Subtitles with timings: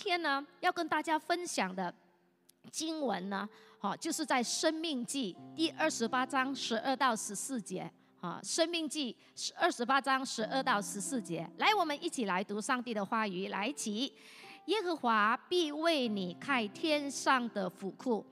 [0.00, 1.94] 天呢要跟大家分享的
[2.72, 3.46] 经文呢，
[3.78, 7.90] 好，就是在《生命记》第二十八章十二到十四节。
[8.20, 9.16] 啊，《生命记》
[9.56, 13.48] 二十八章十二到十四节，来，我们一起来读上帝的话语。
[13.48, 14.12] 来，起，
[14.66, 18.22] 耶和华必为你开天上的府库，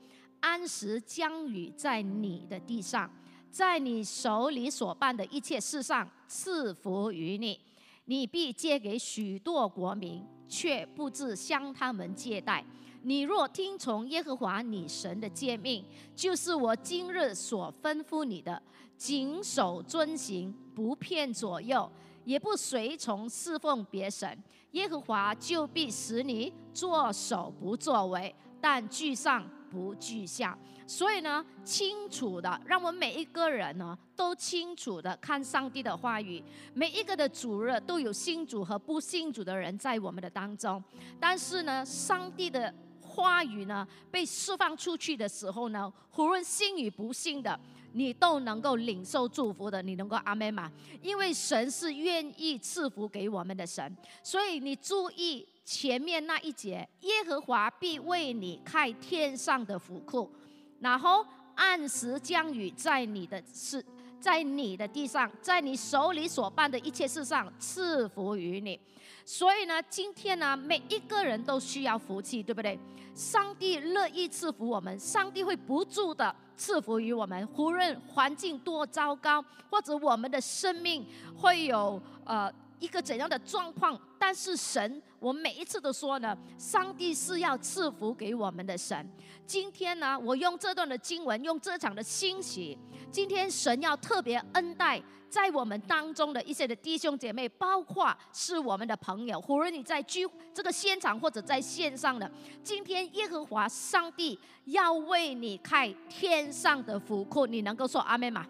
[0.41, 3.11] 安时将雨在你的地上，
[3.49, 7.59] 在你手里所办的一切事上赐福于你。
[8.05, 12.65] 你必借给许多国民，却不自向他们借贷。
[13.03, 18.61] 你若听从耶和华你神的诫命，就是我今日所吩咐你的。
[18.97, 21.89] 谨守遵行，不骗左右，
[22.25, 24.37] 也不随从侍奉别神，
[24.71, 30.59] 耶和华就必使你作首不作尾，但居上不居下。
[30.89, 36.43] 所以呢，清楚的，让我们每一个人呢，都清楚的看上帝的话语。
[36.73, 40.83] 每一个的主日都有信主和不信主的人在我们的当中，
[41.19, 47.59] 但是呢，上帝的话语呢，被释放出去的时候呢，无论信与不信的。
[47.91, 50.71] 你都能够领受祝福的，你能够阿门吗？
[51.01, 60.31] 因为神是愿意赐福给我们的神，所以你注意前面那一节，耶和华必为你开天上的福库，
[60.79, 63.83] 然后按时降雨在你的事，
[64.19, 68.79] 在你的地上，在你手里所办的一切事上赐福于你。
[69.25, 72.79] 所以呢，今天呢，每一个人都需要福气，对不对？
[73.13, 76.33] 上帝乐意赐福我们，上帝会不住的。
[76.55, 89.07] 赐福于我们，无论环境多糟糕，或者我们的生命会有呃一个怎样的状况，但是神，我每一次都说呢，上帝是要赐福给我们的神。
[89.45, 92.77] 今天呢，我用这段的经文，用这场的欣喜，
[93.11, 95.01] 今天神要特别恩待。
[95.29, 102.29] 在我们当中的一些的弟兄姐妹，包括是我们的朋友，无论你在居这个现场或者在线上的，
[102.63, 108.43] 今天耶和华上帝要为你开天上的福库，你能够说阿妹吗？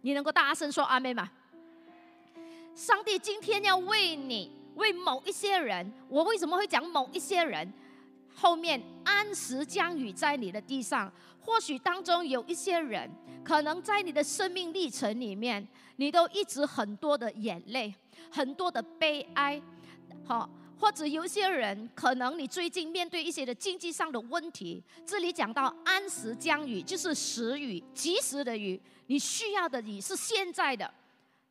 [0.00, 1.30] 你能够大声说阿妹吗？
[2.74, 7.70] 上帝今天要为你，为某一些人，我为什么会讲某一些人？
[8.34, 11.10] 后面安时降雨在你的地上，
[11.40, 13.10] 或许当中有一些人。
[13.42, 15.66] 可能在你的生命历程里面，
[15.96, 17.94] 你都一直很多的眼泪，
[18.28, 19.62] 很多的悲哀，
[20.24, 24.82] 好，或者有些人可能你最近面对一些的经济上的问题。
[25.06, 30.92] 这里讲到安时降雨，就是时雨，及时的雨，你需要的雨是现在的。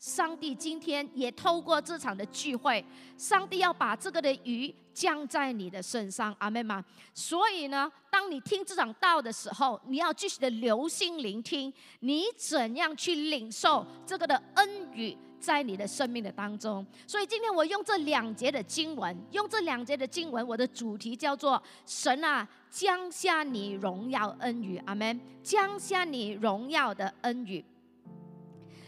[0.05, 2.85] 上帝今天也透过这场的聚会，
[3.17, 6.85] 上帝要把这个的雨降在你的身上，阿妹吗？
[7.15, 16.85] 所以呢，当你听这场道的时候，你要继续的留心聆听，你怎样去领受这个的恩雨在你的生命的当中。
[17.07, 27.65] 所以今天我用这两节的经文，用这两节的经文，我的主题叫做神啊，降下你荣耀恩雨，阿门，降下你荣耀的恩雨。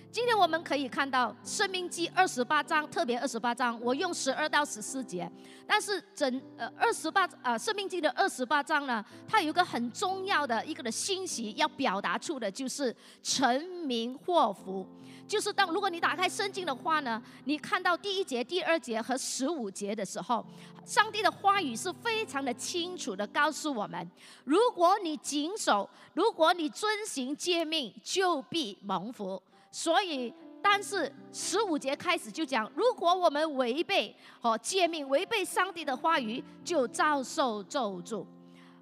[0.10, 5.30] 今天我们可以看到《生命记》二十八章，特别二十八章，我用十二到十四节。
[5.68, 14.88] 但是整呃二十八啊，《生命记》的二十八章呢，它有一个很重要的一个的信息要表达出的，就是成名祸福。
[15.28, 20.44] 就是当如果你打开圣经的话呢，你看到第一节、第二节和十五节的时候，
[20.86, 24.10] 上帝的话语是非常的清楚的告诉我们：
[24.46, 29.42] 如果你谨守，如果你遵行诫命，就必蒙福。
[29.80, 38.26] 所以，但是十五节开始就讲，如果我们违背和诫命，违背上帝的话语，就遭受咒诅。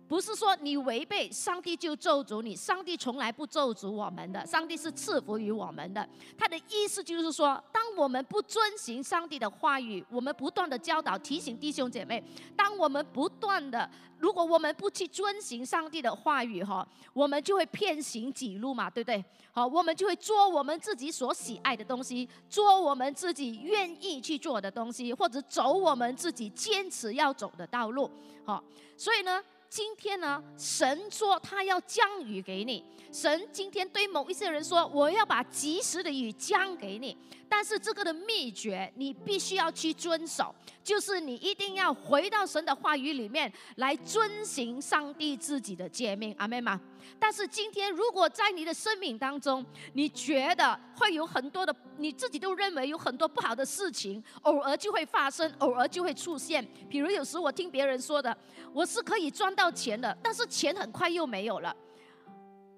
[0.07, 6.07] 不是说你违背上帝就咒诅你，上帝从来不咒诅我们的，上帝是赐福于我们的。
[6.38, 12.23] 他的意思就是说，当我们不遵循上帝的话语，我们不断的教导提醒弟兄姐妹，
[12.55, 13.89] 当我们不断的，
[14.19, 19.25] 如果我们不去遵循上帝的话语哈，我们就会偏行己路嘛，对不对？
[19.51, 28.07] 好，我们就会做我们自己所喜爱的东西，做我们自己愿意去做的东西，或者走我们自己坚持要走的道路。
[28.45, 28.63] 好，
[28.96, 29.43] 所以呢。
[29.75, 32.81] 今天呢，神说他要降雨给你。
[33.11, 37.17] 神今天对某一些人说，我要把及时的雨降给你。
[37.47, 40.53] 但是这个的秘诀，你必须要去遵守，
[40.84, 46.80] 就是你一定要回到神的话语里面来遵行上帝自己的诫命，阿妹吗？
[47.20, 49.64] 但是今天，如果在你的生命当中，
[49.94, 56.68] 你觉得会有很多的，你自己都认为有很多不好的事情，偶尔就会发生，偶尔就会出现。
[56.90, 58.36] 比如有时我听别人说的，
[58.74, 61.76] 我是可以赚到钱的，但是钱很快又没有了。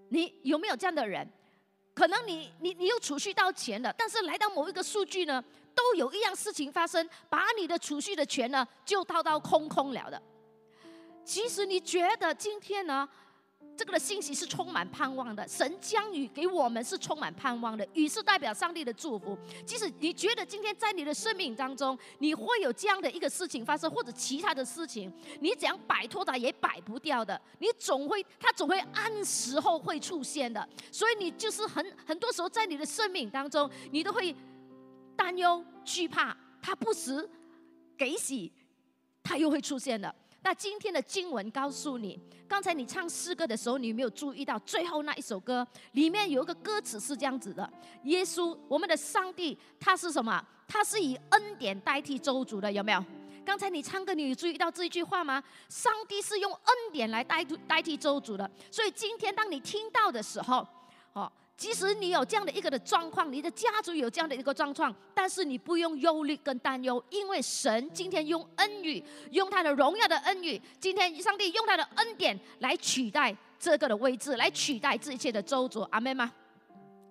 [0.10, 1.28] 你有没有这样的人？
[1.98, 10.22] 可能你你你又储蓄到钱了，但是来到某一个数据呢，都有一样事情发生，把你的储蓄的钱呢就掏到空空了的。
[11.26, 13.10] 其实你觉得今天呢？
[13.78, 19.38] 这个的信息是充满盼望的，神将雨给我们是充满盼望的，雨是代表上帝的祝福。
[19.66, 30.68] 即使你觉得今天在你的生命当中，你会有这样的一个事情发生，或者其他的事情，你怎样摆脱它也摆不掉的，你总会，它总会按时候会出现的。
[30.92, 34.36] 所以你就是很很多时候在你的生命当中，你都会
[35.16, 37.30] 担忧、惧怕，它不时
[37.96, 38.52] 给喜，
[39.22, 40.14] 它又会出现的。
[40.42, 47.70] 那今天的经文告诉你，刚才你唱诗歌的时候，你有没有注意到最后那一首歌里面有一个歌词是这样子的：
[48.04, 50.42] 耶稣，我们的上帝，他是什么？
[50.68, 53.04] 他是以恩典代替周主的，有没有？
[53.44, 55.44] 刚才你唱歌，你有注意到这一句话吗？
[55.70, 60.66] 上帝是用恩典来代替代替周主的，所以今天当你听到的时候，
[61.14, 61.32] 哦。
[61.58, 76.32] 即使你有这样的一个的状况，你的家族有这样的一个状况，但是你不用忧虑跟担忧，因为神今天用恩语，用他的荣耀的恩语，今天上帝用他的恩典来取代这个的位置，来取代这一切的周主，阿门吗？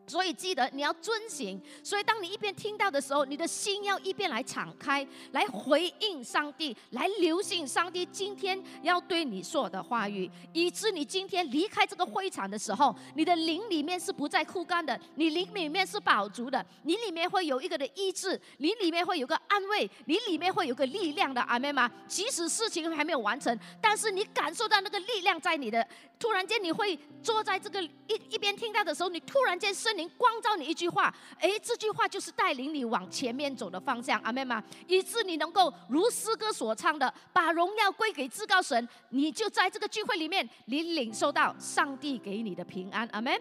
[0.07, 1.61] 所以记得你要遵行。
[1.83, 21.91] 所以当你一边听到的时候，你的心要一边来敞开，来回应上帝，来留心上帝今天要对你说的话语，以致你今天离开这个会场的时候，你的灵里面是不再枯干的，你灵里面是饱足的，你里面会有一个的医治，你里面会有个安慰，你里面会有个力量的，阿妹吗？
[22.07, 25.85] 即使事情还没有完成，但是你感受到那个力量在你的，
[26.17, 29.96] 突然间你会坐在这个一一边听到的时候，你突然间身。
[29.97, 34.63] 灵光照你一句话，哎，这句话就是带领你往前面走的方向，阿门吗？
[34.87, 43.33] 以致你能够如诗歌所唱的，把荣耀归给至高神，你就在这个聚会里面，你领受到上帝给你的平安，阿门。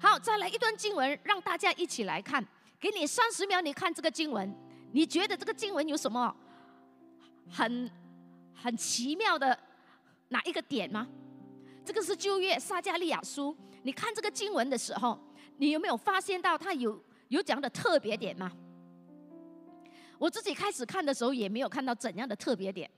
[0.00, 2.44] 好，再来一段经文，让大家一起来看，
[2.78, 4.52] 给你三十秒，你看这个经文，
[4.92, 6.34] 你觉得这个经文有什么
[7.50, 7.90] 很
[8.54, 9.58] 很奇妙的
[10.28, 11.06] 哪一个点吗？
[11.84, 15.18] 这个是旧约撒加利亚书，你看这个经文的时候。
[15.62, 18.50] 你有没有发现到他有有怎样的特别点吗？
[20.18, 22.90] 我自己开始看的时候也没有看到怎样的特别点，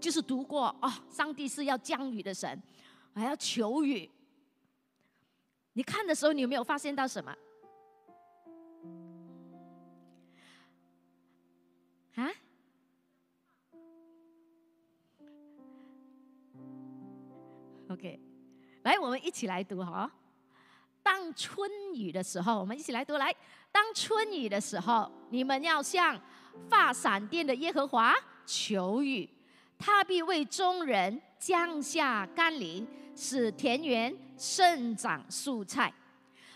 [0.00, 2.60] 就是读过哦，上帝是要降雨的神，
[3.14, 4.10] 还要求雨。
[5.74, 7.32] 你看的时候，你有没有发现到什么？
[12.16, 12.28] 啊
[17.88, 18.20] ？OK。
[18.86, 20.08] 来，我们一起来读哈。
[21.02, 23.16] 当春雨的时候，我们一起来读。
[23.16, 23.34] 来，
[23.72, 26.16] 当春雨的时候，你们要向
[26.70, 28.14] 发闪电的耶和华
[28.46, 29.28] 求雨，
[29.76, 32.86] 他必为众人降下甘霖，
[33.16, 35.92] 使田园生长蔬菜。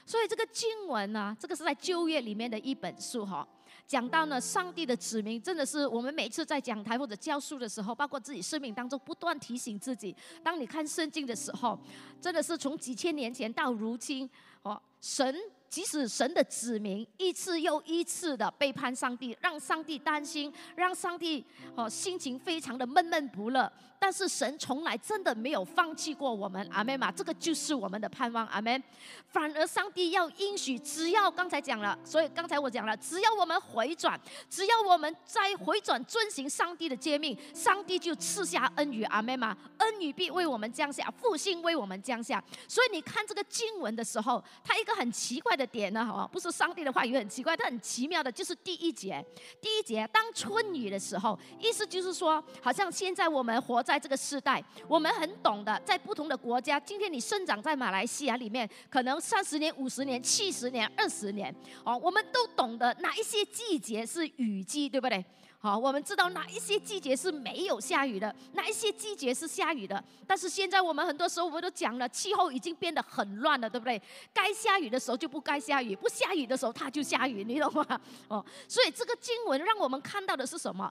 [0.06, 3.44] 所以这个经文呢，这个是在旧约里面的一本书哈。
[3.90, 10.14] 讲到呢，上帝的指明真的是我们每次在讲台或者教书的时候，包括自己生命当中不断提醒自己。
[10.44, 11.76] 当你看圣经的时候，
[12.20, 14.30] 真的是从几千年前到如今，
[14.62, 15.34] 哦，神。
[15.70, 21.44] 即使神的子民一次又一次的背叛上帝，让上帝担心，让上帝
[21.76, 28.82] 哦心情非常的闷闷不乐，但是神从来真的没有放弃过我们，阿门嘛，这个就是我们的盼望，阿门。
[29.28, 42.42] 反而上帝要应许，只要刚才讲了，所以刚才我讲了，只要我们回转，只要我们再回转遵行上帝的诫命，上帝就赐下恩雨，阿门嘛，恩雨必为我们降下，复兴为我们降下。
[42.66, 45.59] 所以你看这个经文的时候，它一个很奇怪。
[45.60, 46.04] 的点呢？
[46.04, 49.22] 好，不是上帝的话语很奇怪，它很奇妙的，就是第一节，
[49.60, 65.22] 第一节当春雨的时候，意思就是说，好像现在我们活在这个时代，我们很懂得，在不同的国家，今天你生长在马来西亚里面，可能三十年、五十年、七十年、二十年，哦，我们都懂得哪一些季节是雨季，对不对？
[65.62, 70.02] 好，我们知道哪一些季节是没有下雨的，哪一些季节是下雨的。
[70.26, 74.00] 但是现在我们很多时候我们都讲了，气候已经变得很乱了，对不对？
[74.32, 78.00] 该下雨的时候就不该下雨，不下雨的时候它就下雨，你懂吗？
[78.28, 80.90] 哦，所以这个经文让我们看到的是什么？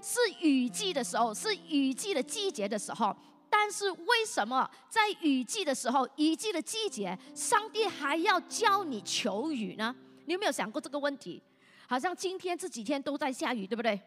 [0.00, 3.14] 是雨季的时候，是雨季的季节的时候。
[3.50, 9.92] 但是为什么在雨季的时候，雨季的季节，上帝还要教你求雨呢？
[10.26, 11.42] 你有没有想过这个问题？
[11.90, 13.98] 好像今天这几天都在下雨，对不对？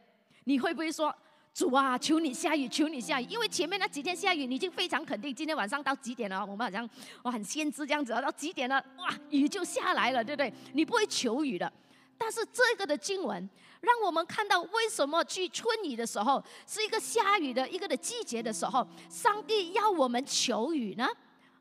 [0.44, 1.14] 你会不会说
[1.52, 3.26] 主啊，求你下雨，求你下雨？
[3.26, 6.46] 因为前面那几天下雨，你已经非常肯定，今天晚上到几点了？
[6.46, 6.88] 我们好像
[7.24, 8.76] 哇很先知这样子，到几点了？
[9.00, 10.54] 哇，雨就下来了，对不对？
[10.74, 11.74] 你不会求雨的。
[12.20, 21.08] 但是这个的经文让我们看到，为什么去春雨的时候是一个下雨的一个的季节的时候，上帝要我们求雨呢？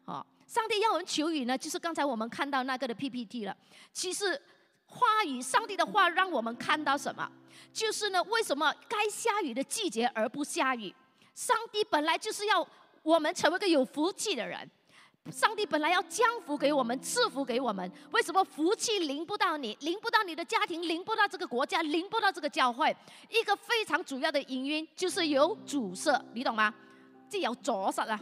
[0.04, 3.56] 哦，上帝要我们求雨呢，就是刚才我们看到那个的 PPT 了。
[3.94, 4.38] 其实。
[4.90, 7.26] 话语，上帝的话让我们看到什么？
[7.72, 10.94] 就是呢，为什么该下雨的季节而不下雨？
[11.34, 12.66] 上帝本来就是要
[13.02, 14.68] 我们成为个有福气的人。
[15.30, 22.94] 上帝本来要降福给我们，赐福给我们，为什么福气临不到你，临不到你的家庭，临不到这个国家，临不到这个教会？
[23.28, 26.74] 一个非常主要的原因就是有阻塞，你懂吗？
[27.28, 28.18] 这有阻塞啊！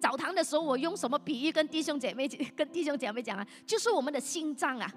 [0.00, 2.26] 澡堂的时候，我用什么比喻跟弟兄姐妹、
[2.56, 3.46] 跟弟兄姐妹讲啊？
[3.66, 4.90] 就是我们的心脏啊，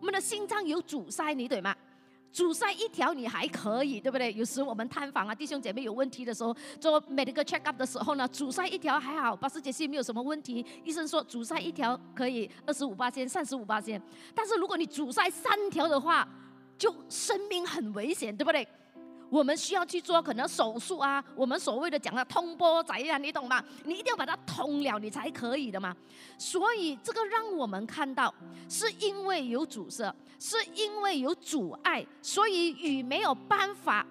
[0.00, 1.74] 我们的心脏有阻塞，你懂吗？
[2.30, 4.32] 阻塞一条你还可以，对不对？
[4.34, 10.64] 有时我们探访啊，弟兄姐妹有问题的时候，做 medical check up 的时候呢，阻塞一条还好，巴斯杰西没有什么问题。
[10.84, 14.00] 医生说阻塞一条可以二十五八千、三十五八千，
[14.34, 16.28] 但是如果你阻塞三条的话，
[16.76, 18.68] 就生命很危险，对不对？
[19.30, 23.62] 我们需要去做可能手术啊，我们所谓的讲的通波仔啊，你懂吗？
[23.84, 25.94] 你一定要把它通了，你才可以的嘛。
[26.38, 28.32] 所以这个让我们看到，
[28.68, 34.06] 是因为有阻塞，是因为有阻碍，所以雨没有办法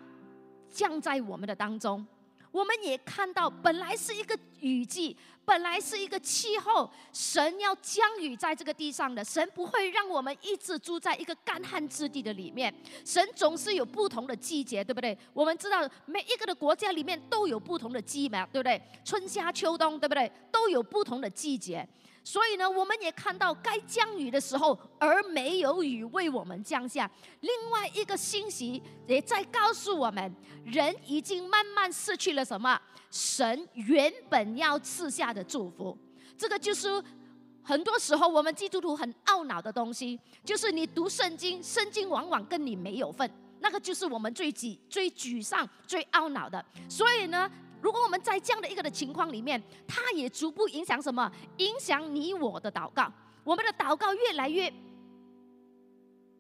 [0.70, 2.06] 降在我们的当中。
[2.52, 5.16] 我们也看到，本来是一个雨季，
[5.48, 9.24] 本来是一个气候，神要降雨在这个地上的。
[9.24, 12.74] 神不会让我们一直住在一个干旱之地的里面。
[13.06, 15.18] 神总是有不同的季节，对不对？
[15.32, 18.82] 我们知道每一个的国家里面都有不同的季嘛，对不对？
[19.06, 20.30] 春夏秋冬，对不对？
[20.52, 21.88] 都有不同的季节。
[22.30, 27.10] 所以呢，我们也看到该降雨的时候，而没有雨为我们降下。
[27.40, 32.78] 另外一个信息也在告诉我们，人已经慢慢失去了什么？
[33.10, 35.98] 神原本要赐下的祝福。
[36.38, 37.02] 这个就是
[37.64, 43.32] 很多时候我们基督徒很懊恼的东西，就是你读圣经，圣经往往跟你没有份。
[43.62, 46.66] 那个就是我们最沮、最沮丧、最懊恼的。
[46.90, 47.50] 所以呢。
[47.88, 51.32] 如果我们在这样的一个的情况里面，它也逐步影响什么？
[51.56, 53.10] 影响你我的祷告。
[53.46, 54.70] 我们的祷告越来越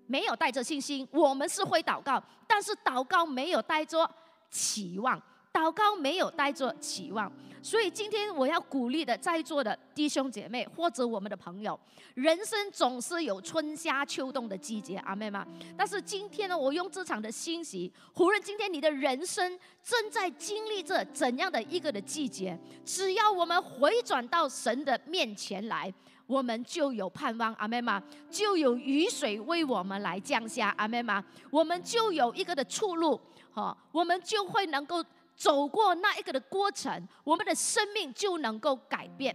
[0.07, 4.05] 没有带着信心，我们是会祷告，但是祷告没有带着
[4.49, 5.17] 期望。
[5.53, 11.77] 祷告没有带着期望，所以今天我要鼓励的在座的弟兄姐妹或者我们的朋友，
[12.13, 15.45] 人生总是有春夏秋冬的季节，阿妹吗？
[15.75, 25.93] 但是今天呢，我用这场的欣喜，无论今天你的人生正在经历着怎样的一个的季节，只要我们回转到神的面前来，
[26.25, 28.01] 我们就有盼望，阿妹吗？
[28.29, 31.23] 就有雨水为我们来降下，阿妹吗？
[31.49, 33.19] 我们就有一个的出路，
[33.51, 35.03] 哈，我们就会能够。
[35.37, 39.33] 走过那一个的过程，我们的生命就能够改变。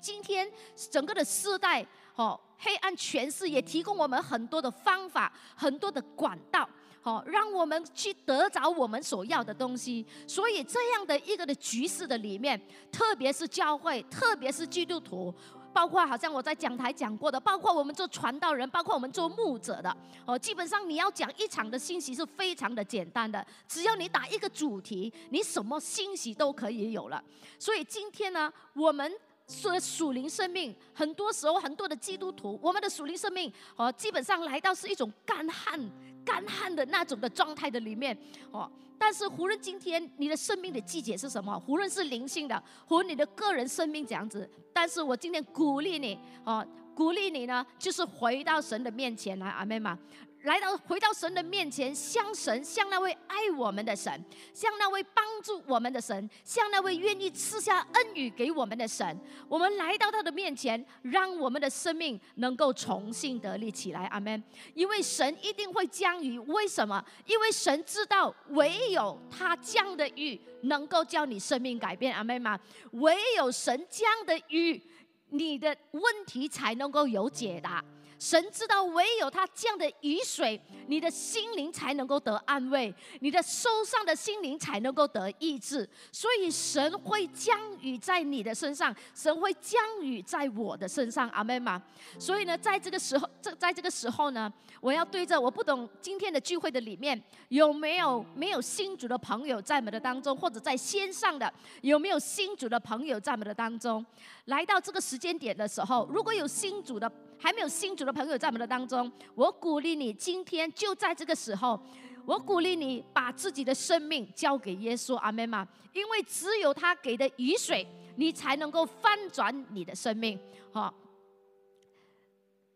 [0.00, 0.50] 今天
[0.90, 1.86] 整个的时代，
[2.16, 6.68] 哦，黑暗权势也提供我们很多的方法，很多的管道，
[7.00, 10.04] 好，让我们去得着我们所要的东西。
[10.26, 12.60] 所以这样的一个的局势的里面，
[12.90, 15.32] 特别是教会，特别是基督徒。
[15.72, 27.22] 包括好像我在讲台讲过的，包括我们做传道人，包括我们做牧者的，哦，基本上你要讲一场的信息是非常的简单的，只要你打一个主题，你什么信息都可以有了。
[27.58, 29.12] 所以今天呢，我们
[29.52, 35.78] 说属灵生命，很多时候很多的基督徒，我们的属灵生命哦，基本上来到是一种干旱、
[36.24, 38.16] 干旱的那种的状态的里面，
[38.50, 38.70] 哦。
[38.98, 49.98] 但是，无论今天你的生命的季节是什么，无论是灵性的，或论你的个人生命这样子，但是我今天鼓励你，哦，鼓励你呢，就是回到神的面前来，阿妹嘛。
[50.42, 54.12] 来到回到神的面前，向神，向那位爱我们的神，
[54.52, 59.16] 向那位帮助我们的神，向那位愿意赐下恩雨给我们的神，
[59.48, 64.06] 我们来到他的面前，让我们的生命能够重新得力起来。
[64.06, 64.42] 阿门。
[64.74, 67.04] 因为神一定会降雨，为什么？
[67.26, 72.12] 因为神知道，唯有他降的雨能够叫你生命改变。
[72.12, 72.58] 阿门吗？
[72.92, 74.82] 唯有神降的雨，
[75.28, 77.82] 你的问题才能够有解答。
[78.22, 85.88] 神知道，唯有他降的雨水，你的心灵才能够得安慰，你的受伤的心灵才能够得医治。
[86.12, 91.28] 所以，神会降雨在你的身上，神会降雨在我的身上。
[91.30, 91.82] 阿门吗？
[92.16, 104.06] 所以呢，在这个时候，这在这个时候呢，我要对着我不懂今天的聚会的里面有没有没有新主的朋友在我们的当中，或者在线上的有没有新主的朋友在我们的当中？
[104.46, 107.10] 来到这个时间点的时候，如果有新主的。
[107.42, 111.76] 还没有新主的朋友在我们的当中，我鼓励你，今天就在这个时候，
[112.24, 115.66] 我鼓励你把自己的生命交给耶稣，阿门吗？
[115.92, 117.84] 因为只有他给的雨水，
[118.14, 120.38] 你才能够翻转你的生命。
[120.72, 120.94] 哈，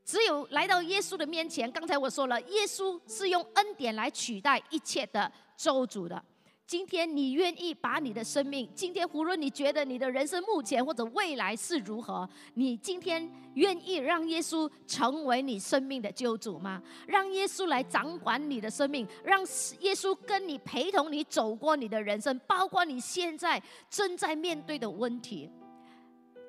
[0.05, 6.21] 只有来到耶稣的面前，刚才我说了，耶稣是用恩典来取代一切的咒诅的。
[6.67, 16.83] 今天你愿意把你的生命，今天无论你觉得你的人生目前或者未来是如何，你今天愿意让耶稣成为你生命的救主吗？
[17.07, 19.41] 让耶稣来掌管你的生命，让
[19.79, 25.49] 耶稣跟你陪同你走过你的人生，包括你现在正在面对的问题。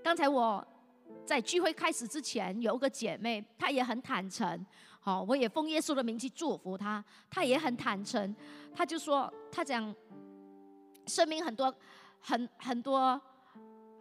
[0.04, 0.66] 刚才我
[1.24, 4.66] 在聚会开始之前，有个姐妹，她也很坦诚。
[5.08, 7.02] 好，我也奉耶稣的名去祝福他。
[7.30, 8.36] 他也很坦诚，
[8.76, 9.96] 他就说，他讲。
[11.06, 11.74] 生命很多，
[12.20, 13.22] 很很多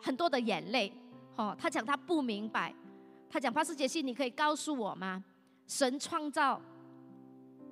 [0.03, 0.93] 很多的眼泪，
[1.37, 2.75] 哦，他讲他不明白，
[3.31, 5.23] 他讲帕斯杰西，你可以告诉我吗？
[5.69, 6.61] 神创造，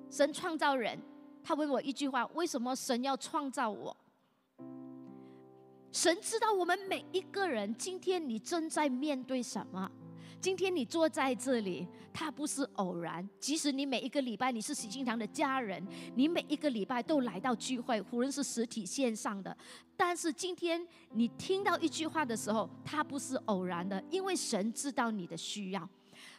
[0.09, 0.97] 神创造人，
[1.43, 3.97] 他问我一句话：为什么神要创造我？
[5.91, 9.91] 神知道我们每一个人，今天你正在面对什么？
[10.45, 13.27] 今天你坐在这里，它不是偶然。
[13.39, 15.83] 即使你每一个礼拜你是喜庆堂的家人，
[16.13, 19.57] 你每一个礼拜都来到聚会，无论是实体线上的，
[19.97, 25.89] 但是今天你听到一句话的时候，它不是偶然的，因为神知道你的需要。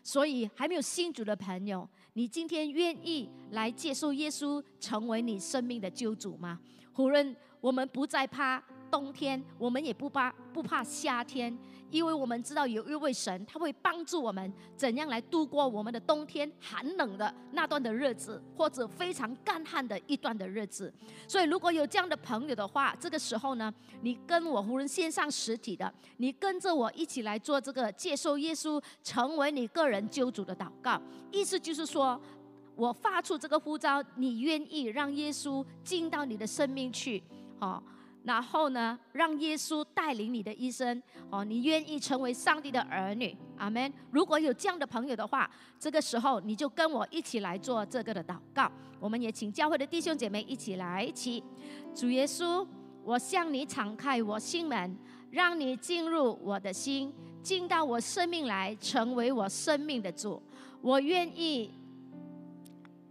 [0.05, 6.61] 所以还没有信主的朋友，你今天愿意来接受耶稣成为你生命的救主吗？
[6.97, 11.59] 无论我们不再怕冬天，我们也不怕不怕夏天。
[11.91, 20.93] 因为我们知道有一位神，他会帮助我们怎样来度过我们的冬天寒冷的那段的日子，或者非常干旱的一段的日子。
[21.29, 31.01] 所以，如果有这样的朋友的话，这个时候呢，你跟我无论线上实体的，你跟着我一起来做这个接受耶稣成为你个人救主的祷告。
[31.31, 32.21] 意思就是说，
[32.75, 37.23] 我发出这个呼召，你愿意让耶稣进到你的生命去，
[37.61, 37.83] 好。
[38.27, 43.91] 然后呢，让耶稣带领你的一生哦，你愿意成为上帝的儿女，阿门。
[44.11, 48.69] 如果有这样的朋友的话，这个时候你就跟我一起来做这个的祷告。
[48.99, 51.41] 我们也请教会的弟兄姐妹一起来一起。
[51.95, 52.67] 主耶稣，
[53.05, 54.99] 我向你敞开我心门，
[55.31, 60.43] 让你进入我的心，进到我生命来，成为我生命的主。
[60.83, 61.71] 我愿意。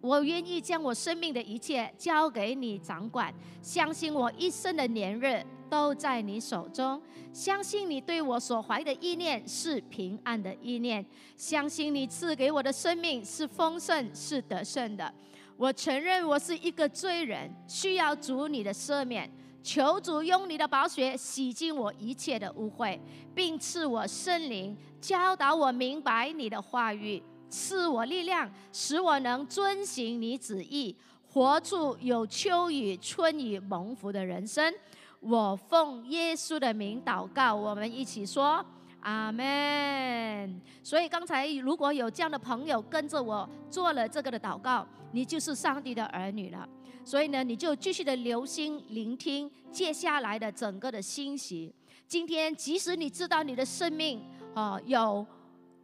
[0.06, 7.02] 我愿意将我生命的一切交给你掌管，相信我一生的年日都在你手中，
[7.34, 11.03] 相信你对我所怀的意念是平安的意念，
[11.36, 15.12] 相信你赐给我的生命是丰盛是得胜的。
[15.58, 19.27] 我承认我是一个罪人，需要主你的赦免，
[19.64, 23.00] 求主用你的宝血洗净我一切的污秽，
[23.34, 27.24] 并赐我圣灵，教导我明白你的话语。
[27.55, 30.94] 赐我力量，使我能遵行你旨意，
[31.31, 34.74] 活出有秋雨春雨蒙福的人生。
[35.22, 38.63] 我奉耶稣的名祷告，我们一起说
[39.00, 40.61] 阿门。
[40.83, 46.68] 所以刚才如果有这样的朋友跟着我做了这个的祷告，你就是上帝的儿女了。
[47.05, 51.74] 所以呢，你就继续的留心聆听接下来的整个的信息。
[52.05, 54.22] 今天，即使你知道你的生命
[54.53, 55.25] 啊有。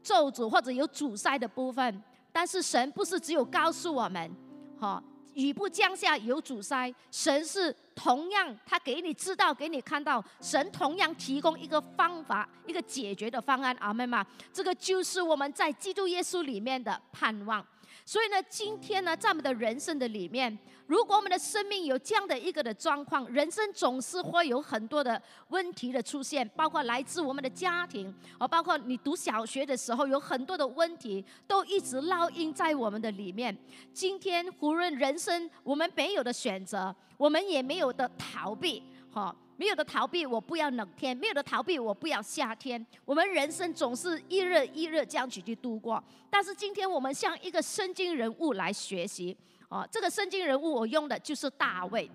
[0.03, 4.31] 咒诅或者有阻塞的部分，但是神不是只有告诉我们，
[4.79, 5.01] 哈，
[5.33, 14.25] 雨不降下有阻塞，神是同样他给你知道，给你看到，神同样提供一个方法，一个解决的方案，阿门吗？
[14.51, 17.65] 这个就是我们在基督耶稣里面的盼望。
[18.03, 20.57] 所以呢，今天呢，在我们的人生的里面，
[20.91, 33.57] 如果我们的生命有这样的一个的状况，人生总是会有很多的问题的出现，包括来自我们的家庭，哦，包括你读小学的时候有很多的问题，都一直烙印在我们的里面。
[33.93, 39.33] 今天无论人生我们没有的选择，我们也没有的逃避，哈。
[39.55, 42.83] 没有的逃避，我不要冷天；没有的逃避，我不要夏天。
[43.05, 46.03] 我们人生总是一热一热这样去去度过。
[46.31, 49.37] 但是今天我们向一个圣经人物来学习
[49.71, 52.11] 哦，这个圣经人物我用的就是大卫。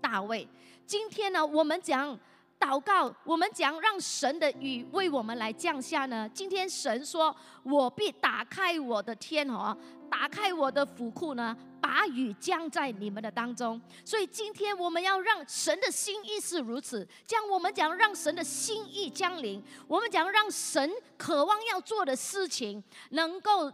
[0.00, 0.46] 大卫，
[0.84, 2.18] 今天呢，我们讲
[2.58, 6.28] 祷告，我们讲让神的雨为我们来降下呢。
[6.34, 9.76] 今天神说：“我必打开我的天哦，
[10.10, 17.06] 打开我的府库呢。”把雨降在你们的当中，所以今天我们要让神的心意是如此。
[17.24, 23.72] 这样我们讲让神的心意降临，我们讲让神渴望要做的事情能够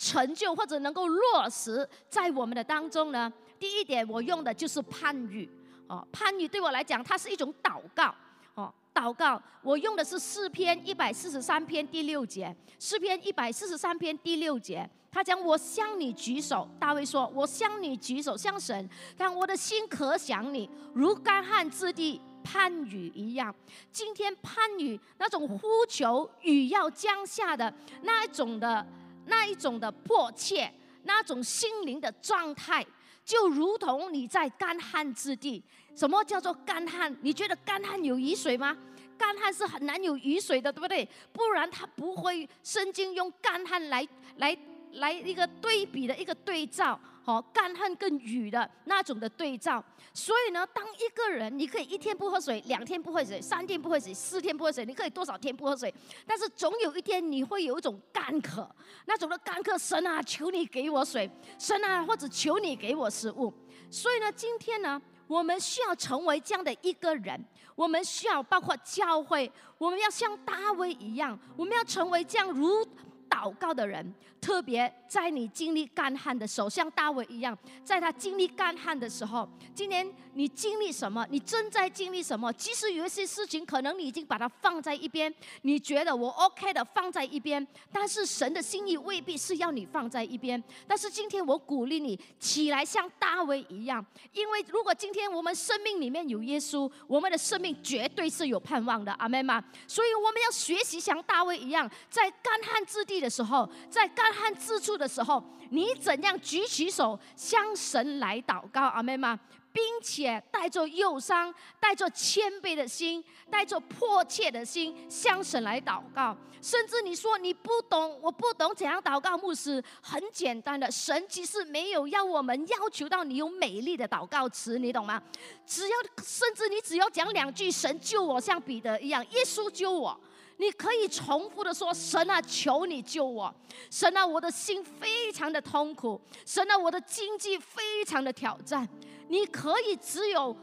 [0.00, 3.30] 成就或者能够落实在我们的当中呢？
[3.58, 5.46] 第一点，我用的就是盼雨
[5.86, 8.14] 哦，盼雨对我来讲，它是一种祷告
[8.54, 9.40] 哦，祷告。
[9.62, 14.88] 我用的是诗篇一百四十三篇第六节，诗篇一百四十三篇第六节。
[15.12, 18.88] 他讲：“我向你举手。”大卫说：“我向你举手，向神。
[19.18, 23.54] 但我的心可想你，如干旱之地盼雨一样。
[23.92, 28.86] 今天盼雨那种呼求雨要降下的那一种的
[29.30, 30.70] 那一种的迫切，
[31.04, 32.84] 那种心灵的状态，
[33.24, 35.62] 就如同你在干旱之地。
[35.96, 37.16] 什么叫做干旱？
[37.22, 38.76] 你觉得干旱有雨水吗？
[39.16, 41.08] 干旱是很难有雨水的，对不对？
[41.32, 44.56] 不然它不会圣经用干旱来来
[44.92, 46.98] 来一个对比的一个对照。
[47.30, 55.94] 哦，干旱跟雨的那种的对照，所以呢，当一个人你可以一天不喝水，两天不喝水，三天不喝水，四天不喝水，你可以多少天不喝水？
[56.26, 58.68] 但是总有一天你会有一种干渴，
[59.06, 63.54] 那种的干渴，神啊，求你给我水，神啊，或者求你给我食物。
[63.88, 67.44] 所以呢，今天呢，我们需要成为这样的一个人，
[67.76, 72.84] 我们需要包括教会，我们要像大卫一样，我们要成为这样如。
[73.30, 81.24] 祷告的人，特别在你经历干旱的时候，像大卫一样，在他经历干旱的时候，今年你经历什么？
[81.30, 82.52] 你正在经历什么？
[82.54, 90.62] 即使有一些事情，可能你已经把它放在一边，你觉得我 OK 的放在一边，但是神的心意未必是要你放在一边。
[90.88, 99.62] 但是今天我鼓励你起来，像大卫一样，因为如果今天我们生命里面有耶稣，我们的生命绝对是有盼望的，阿门吗？
[99.86, 103.19] 所以我们要学习像大卫一样，在干旱之地。
[103.20, 109.38] 的时候，在干旱之处的时候，你怎样举起手向神来祷告，阿妹吗？
[109.72, 116.36] 并且带着忧伤、带着谦卑的心、带着迫切的心向神来祷告。
[116.60, 119.38] 甚至你说你不懂，我不懂怎样祷告。
[119.38, 125.22] 牧师很简单的，神其实没有要我们要求到你有美丽的祷告词，你懂吗？
[125.64, 130.20] 只要甚至你只要讲两句“神救我”，像彼得一样，耶稣救我。
[130.60, 133.52] 你可以重复的说：“神啊，求你救我！
[133.90, 138.86] 神啊，我的心非常的痛苦；神啊，我的经济非常的挑战。”
[139.28, 140.54] 你可以只有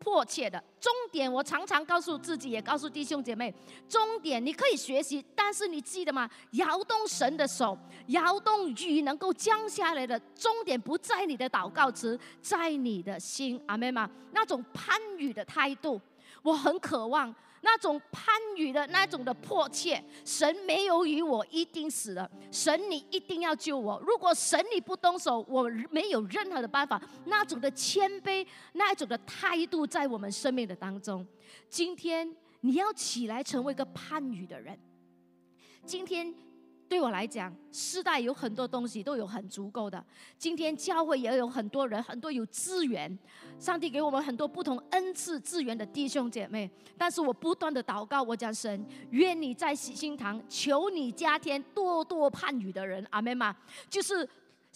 [0.00, 1.32] 迫切的终点。
[1.32, 3.54] 我常常告诉自己，也告诉弟兄姐妹：
[3.88, 6.28] 终点你可以学习，但是你记得吗？
[6.52, 13.62] 摇动神的手，摇动雨能够降下来的终点不在你的祷告词，在你的心。
[13.66, 14.10] 阿妹吗？
[14.32, 16.00] 那种攀雨的态度，
[16.42, 17.32] 我很渴望。
[17.60, 24.00] 那种攀与的那种的迫切，神没有与我一定死了，神你一定要救我。
[24.06, 27.00] 如果神你不动手，我没有任何的办法。
[27.26, 31.26] 那种的谦卑，那种的态度，在我们生命的当中，
[31.68, 34.78] 今天你要起来成为一个攀与的人。
[35.84, 36.34] 今天。
[36.88, 40.02] 对我来讲，世代有很多东西都有很足够的。
[40.38, 43.16] 今天教会也有很多人，很多有资源，
[43.58, 46.70] 上帝给我们很多不同恩赐资源的弟兄姐妹。
[46.96, 53.54] 但是我不断的祷告，我讲神，愿你在喜心堂，求你加添多多盼雨的人，阿妹吗？
[53.90, 54.28] 就是。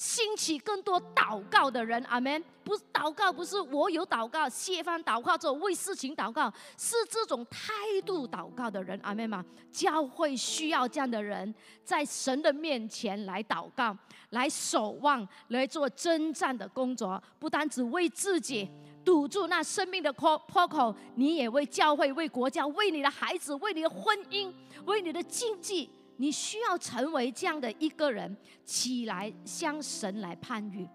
[0.03, 2.43] 兴起更多祷告的人，阿门。
[2.65, 7.73] 不，祷告不是我有祷告，谢方祷告，做为事情祷告，是这种态
[8.05, 9.45] 度祷告的人，阿门吗？
[9.71, 13.97] 教会需要这样的人，在神的面前来祷告，
[14.31, 17.23] 来守望，来做征战的工作。
[17.39, 18.69] 不单只为自己
[19.05, 24.53] 堵住那生命的破破口，你也为教会、为国家、为你的孩子、为你的婚姻、
[24.85, 25.89] 为你的经济。
[26.17, 30.89] 你需要成为这样的一个人，起来向神来攀遇。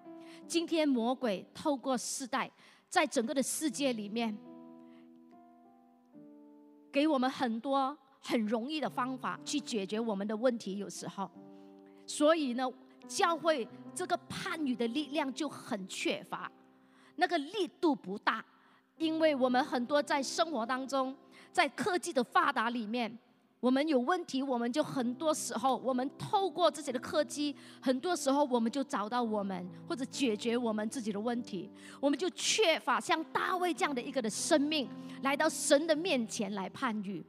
[0.47, 2.49] 今天魔鬼透过世代，
[2.87, 4.37] 在整个的世界里面，
[6.91, 10.77] 给我们很多很容易的方法去解决我们的问题。
[10.77, 11.29] 有时候，
[12.05, 12.71] 所以呢，
[13.07, 16.49] 教会这个攀与的力量就很缺乏，
[17.17, 18.45] 那个力度不大，
[18.97, 21.13] 因为我们很多在生活当中，
[21.51, 23.17] 在科技的发达里面。
[23.59, 34.87] 我们有问题，我们就很多时候，我们透过自己的科技，很多时候我们就找到我们或者解决我们自己的问题，我们就缺乏像大卫这样的一个的生命，
[35.23, 37.23] 来到神的面前来判语。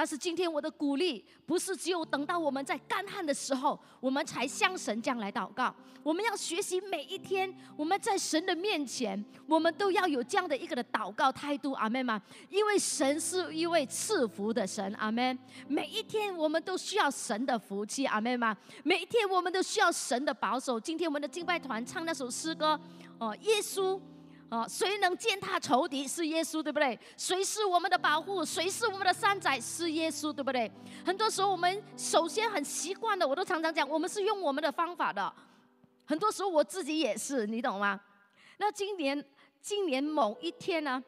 [0.00, 5.74] 但是今天我的鼓励不是只有等到我们在干旱的时候，我们才向神将来祷告。
[6.02, 12.18] 我们要学习每一天，我们在神的面前，我们都要有这样的一个的祷告态度，阿门吗？
[12.48, 15.38] 因为神是一位赐福的神，阿门。
[15.68, 18.56] 每一天我们都需要神的福气，阿门吗？
[18.82, 20.80] 每一天我们都需要神的保守。
[20.80, 22.80] 今天我们的敬拜团唱那首诗歌，
[23.18, 24.00] 哦，耶稣。
[24.50, 26.98] 哦，谁能践踏仇敌是耶稣，对不对？
[27.16, 28.44] 谁是我们的保护？
[28.44, 30.70] 谁是我们的山寨是耶稣，对不对？
[31.06, 35.32] 很多时候我们首先很习惯的，我都常常讲，我们是用我们的方法的。
[36.04, 38.00] 很多时候我自己也是，你懂吗？
[38.58, 39.24] 那今年
[39.60, 41.00] 今年某一天呢，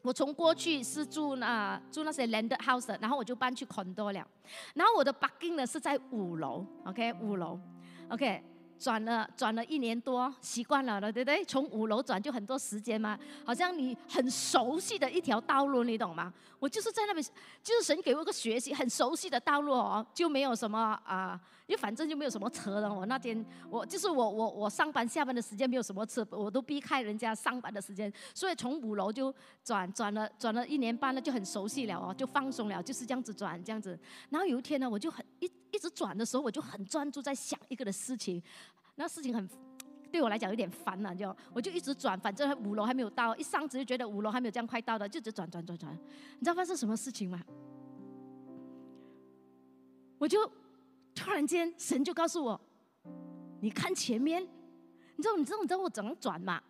[0.00, 4.26] 我从过去是住那住那些 land house，然后我就搬去 condo 了。
[4.74, 7.60] 然后我的 parking 呢是在五楼，OK，五楼
[8.08, 8.42] ，OK。
[8.82, 11.44] 转了转了一年多，习惯了了，对不对？
[11.44, 13.16] 从五楼转就很多时间嘛，
[13.46, 16.32] 好像你很熟悉的一条道路，你懂吗？
[16.58, 17.24] 我就是在那边，
[17.62, 22.92] 就是神给我个学习很熟悉的道路哦，就没有什么啊，因为反正就没有什么车了。
[22.92, 29.32] 我那天我就是我我我上班下班的时间没有什么车，我都避开人家上班的时间，所以从五楼就
[29.64, 33.96] 转转了转了一年半了，就很熟悉了哦，就放松了，就是这样子转这样子。
[34.30, 38.40] 然后有一天呢，我就很一一直转的时候，我就很专注在想一个的事情。
[38.94, 39.48] 那事情很
[40.12, 45.92] 对我来讲有点烦了，就我就一直转，反正五楼还没有到，一上子就觉得五楼还没有这样快到的，就直转转转转。
[46.38, 47.42] 你知道发生什么事情吗？
[50.18, 50.48] 我就
[51.14, 52.60] 突然间神就告诉我，
[53.60, 54.42] 你看前面，
[55.16, 56.62] 你知道你知道你知道我怎么转吗？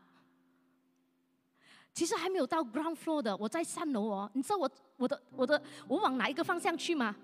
[1.93, 4.31] 其实还没有到 ground floor 的，我在三楼哦。
[4.33, 7.15] 你知道我我的我的我往哪一个方向去吗？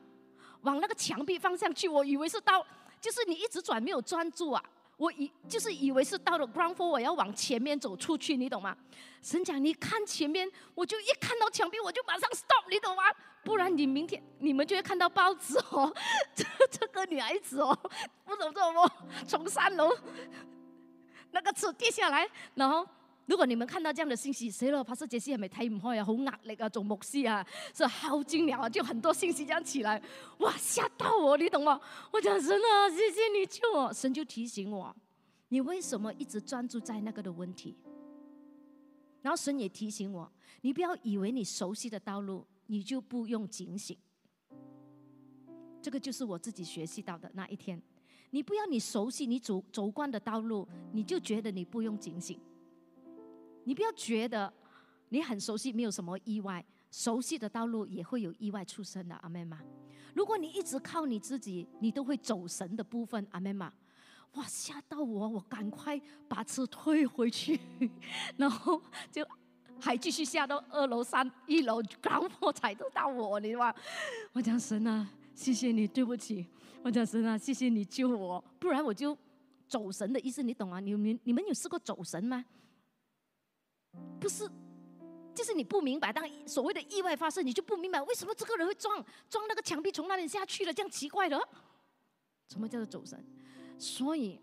[0.63, 2.65] 往那个墙壁方向去，我以为是到，
[3.01, 4.63] 就是你一直转没有专注啊。
[4.97, 8.77] 我以就是以为是到了 ground floor，我要往前面走出去，你懂吗？
[9.23, 13.05] 神讲，你看前面，我就一看到墙壁，我就马上 stop，你懂吗？
[13.45, 15.95] 不然你明天你们就会看到报纸哦，
[16.35, 17.79] 这这个女孩子哦，
[18.25, 18.93] 不懂怎么
[19.27, 19.97] 从三楼
[21.31, 22.85] 那个车跌下来，然后
[23.29, 26.03] 如果你们看到这样的信息，谁了，帕斯杰西係咪睇唔開啊？
[26.03, 30.03] 好压力啊，做牧師啊，是耗盡了啊，就很多信息这样起来，
[30.39, 31.79] 哇，吓到我，你懂吗？
[32.11, 34.97] 我講神啊，谢谢你救我，神就提醒我，
[35.49, 37.77] 你为什么一直专注在那个的问题？
[39.21, 43.95] 然后神也提醒我，你不要以为你熟悉的道路，你就不用警醒。
[45.83, 47.83] 这个就是我自己学习到的那一天，
[48.31, 52.41] 你不要你熟悉你走走惯的道路，你就觉得你不用警醒。
[53.69, 54.51] 你不要觉得
[55.11, 56.65] 你很熟悉，没有什么意外。
[56.91, 59.61] 熟悉的道路也会有意外出生的，阿妹嘛。
[60.15, 63.71] 如果你一直靠你自己，你都会走神的部分，阿妹嘛。
[64.37, 67.61] 哇，吓到我，我赶快把车退回去，
[68.39, 68.81] 然后
[69.13, 69.23] 就
[69.79, 73.75] 还继续下到二楼、三一楼，刚破踩得到我，你知道吗？
[74.33, 76.47] 我讲神啊，谢谢你，对不起。
[76.83, 79.15] 我讲神啊，谢谢你救我，不然我就
[79.67, 80.81] 走神的意思，你懂啊？
[80.81, 82.43] 你們你们有试过走神吗？
[84.21, 84.51] 不是，
[85.35, 86.13] 就是你不明白。
[86.13, 91.41] 当所谓的意外发生，你就不明白为什么这个人会撞撞那个墙壁，从那里下去了，这样奇怪的。
[92.49, 93.23] 什么叫做走神？
[93.79, 94.41] 所以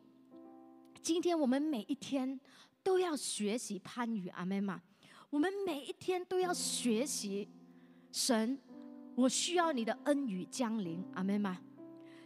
[1.02, 2.39] 今天我们每一天
[2.82, 4.82] 都要学习攀與阿妹嘛。
[5.30, 7.50] 我们每一天都要学习
[8.12, 8.58] 神，
[9.15, 11.58] 我需要你的恩雨降临，阿妹嘛。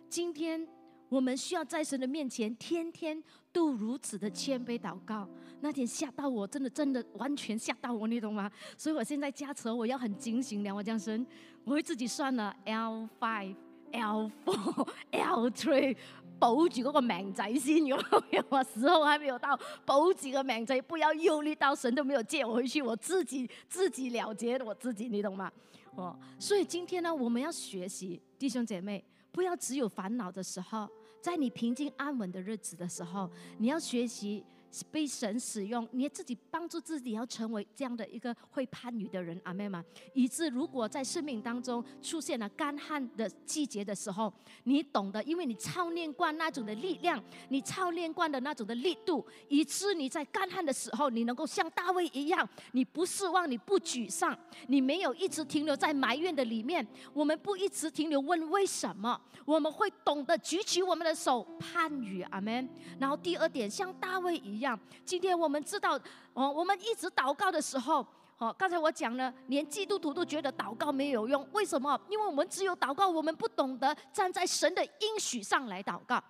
[0.08, 0.68] 今天
[1.10, 5.28] 我们需要在神的面前天天都如此的谦卑祷告。
[5.62, 8.50] 那天吓到我，真的真的完全吓到我，你懂吗？
[8.78, 11.26] 所以我现在駕車我要很警醒的，我講神，
[11.66, 13.56] 我会自己算了 L five、
[13.92, 15.98] L four、L three，
[16.40, 18.44] 保住嗰個命仔先，有冇？
[18.48, 25.52] 我时候还没有到，保住個命仔，不要忧虑到神都没有接我回去，我自己自己了结我自己，你懂吗？
[25.96, 30.88] 哦，所以今天呢，我们要学习弟兄姐妹，不要只有烦恼的时候，
[31.22, 34.44] 在你平静安稳的日子的时候，你要学习。
[34.92, 39.84] 被神使用，你自己帮助自己，要成为这样的一个会攀與的人，阿妹嘛。
[40.14, 44.32] 以致如果在生命当中出现了干旱的季节的时候，
[44.66, 56.86] 你懂得，因为你操练惯那种的力量，你操练惯的那种的力度，以致你在干旱的时候，你能够像大卫一样，你不失望，你不沮丧，你没有一直停留在埋怨的里面。
[57.12, 62.70] 我们不一直停留问为什么，我们会懂得举起我们的手攀與，阿門。
[63.00, 64.59] 然后第二点，像大卫一。
[64.60, 65.98] 一样，今天我们知道，
[66.34, 68.06] 哦，我们一直祷告的时候，
[68.38, 71.98] 哦，刚才我讲了，连基督徒都觉得祷告没有用，为什么？
[72.10, 76.22] 因为我们只有祷告，我们不懂得站在神的应许上来祷告。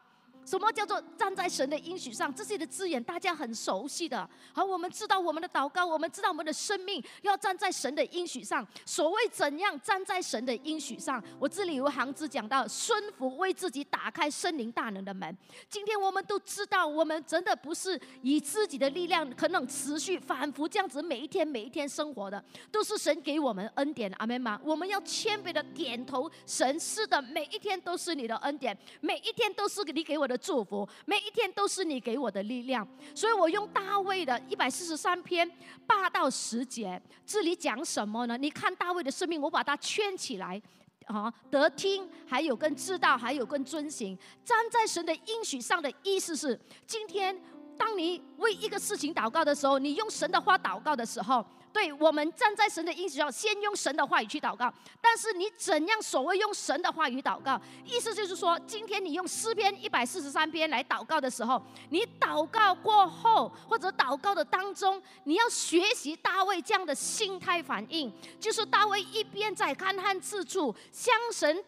[0.49, 2.33] 什么叫做站在神的应许上？
[2.33, 4.27] 这些的字眼大家很熟悉的。
[4.51, 8.67] 好，我们知道我们的祷告，我们知道我们的生命要站在神的应许上。
[8.83, 11.23] 所谓怎样站在神的应许上？
[11.37, 15.37] 我这里有行字讲到：順服为自己打开森林大能的门。
[15.69, 24.11] 今天我们都知道，我们真的不是以自己的力量可能持续反复这样子每一天每一天生活的，都是神给我们恩典。
[24.17, 24.59] 阿门吗？
[24.63, 30.38] 我们要谦卑的点头，神是的，每一天都是你的恩典，每一天都是你给我的。
[30.39, 35.49] 祝福每一天都是你给我的力量，所以我用大卫的一百四十三篇
[35.85, 38.37] 八到十节，这里讲什么呢？
[38.37, 40.61] 你看大卫的生命，我把它圈起来，
[41.05, 47.39] 啊，得听，还有跟知道，还有跟遵行，站在神的应许上的意思是，今天
[47.77, 51.45] 当你为一个事情祷告的时候，你用神的话祷告的时候。
[51.71, 54.73] 对我们站在神的应许上，先用神的话语去祷告。
[54.99, 57.59] 但是你怎样所谓用神的话语祷告？
[57.85, 71.63] 意思就是说，今天你用诗篇一百四十三篇来祷告的时候，你祷告过后或者祷告的当中，你要学习大卫这样的心态反应，就是大卫一边在勘探自处，向神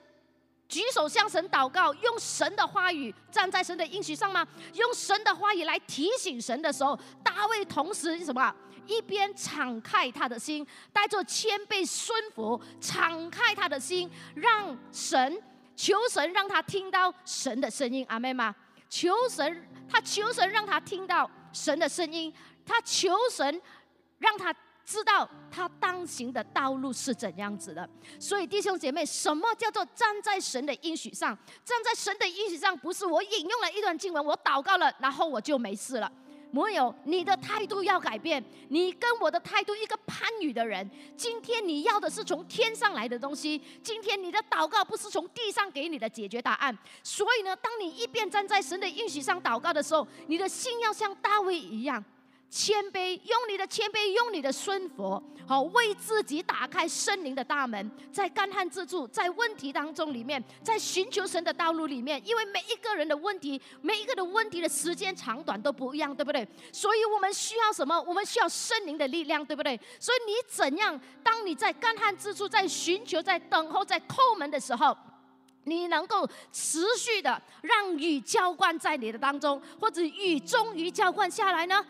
[0.68, 4.48] 举手向神祷告，用神的话语站在神的应许上吗？
[4.74, 8.54] 用神的话语来提醒神的时候，大卫同时什么？
[8.88, 15.42] 一边敞开他的心，带着谦卑顺服，敞开他的心，让神
[15.76, 18.56] 求神让他听到神的声音，阿妹吗？
[18.90, 22.34] 求神，他求神让他听到神的声音，
[22.66, 23.62] 他求神
[24.20, 27.90] 让他知道他当行的道路是怎样子的。
[28.20, 31.38] 所以弟兄姐妹，什么叫做站在神的应许上？
[31.64, 36.12] 站在神的应许上，不是我引用了一段经文，我祷告了，然后我就没事了。
[36.52, 38.44] 没有，你的态度要改变。
[38.68, 43.62] 你跟我的态度，一个攀语的人，今天你要的是从天上来的东西。
[43.82, 46.78] 今天你的祷告不是从地上给你的解决答案。
[47.02, 52.04] 所以呢，当你一边站在神的应许上祷告的时候，你的心要像大卫一样。
[52.52, 66.46] 谦卑，用你的谦卑，用你的顺服，好为自己打开圣灵的大门，在干旱之处，在问题当中里面，在寻求神的道路里面，因为每一个人的问题，每一个的问题的时间长短都不一样，对不对？
[66.74, 67.98] 所以我们需要什么？
[68.02, 69.80] 我们需要圣灵的力量，对不对？
[69.98, 71.00] 所以你怎样？
[71.24, 74.94] 当你在干旱之处，在寻求，在等候，在叩门的时候，
[75.64, 81.86] 你能够持续的让雨浇灌在你的当中，或者雨终于浇灌下来呢？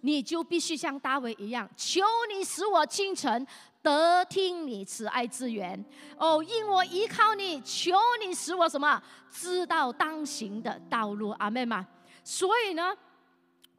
[0.00, 2.00] 你就必须像大卫一样，求
[2.32, 3.46] 你使我清晨
[3.82, 5.84] 得听你慈爱之源。
[6.16, 7.92] 哦，因我依靠你，求
[8.24, 11.30] 你使我什么知道当行的道路。
[11.30, 11.84] 阿妹们，
[12.22, 12.96] 所以呢。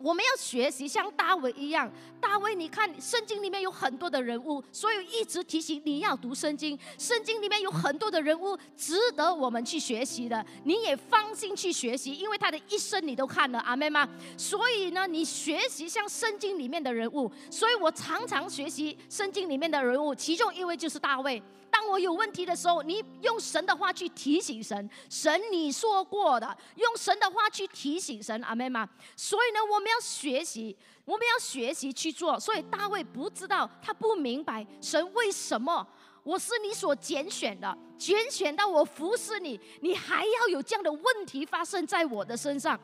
[0.01, 6.79] 我们要学习像大卫一样，大卫，你看圣经里面有很多的人物，所以一直提醒你要读圣经。
[6.97, 14.07] 圣经里面有很多的人物值得我们去学习的，你也放心去学习，因为他的一生你都看了，阿妹吗？
[14.38, 21.43] 所以呢，你学习像圣经里面的人物，所以我常常学习圣经里面的人物，其中一位就是大卫。
[21.71, 28.88] 当我有问题的时候，你用神的话去提醒神，神你说过的，用神的话去提醒神，阿妹吗？
[29.15, 32.39] 所以呢，我们要学习，我们要学习去做。
[32.39, 35.88] 所以大卫不知道，他不明白神为什么
[36.23, 42.79] 我是你所拣选的，拣选到我服侍你，你还要有这样的问题发生在我的身上。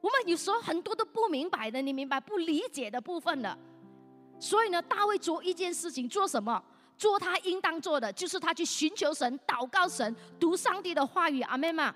[0.00, 3.56] 我们有时候很多都不明白的，你明白不理解的部分的。
[4.40, 6.60] 所以呢，大卫做一件事情，做什么？
[7.02, 11.42] 做他应当做的，就是他去寻求神、祷告神、读上帝的话语。
[11.42, 11.92] 阿妹嘛，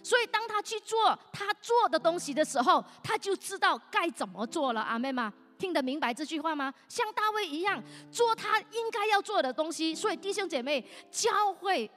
[0.00, 4.80] 所以当他去做他做的东西的时候，他就知道该怎么做了。
[4.80, 6.72] 阿妹嘛，听得明白这句话吗？
[6.88, 9.92] 像大卫一样，做他应该要做的东西。
[9.92, 11.90] 所以弟兄姐妹，教会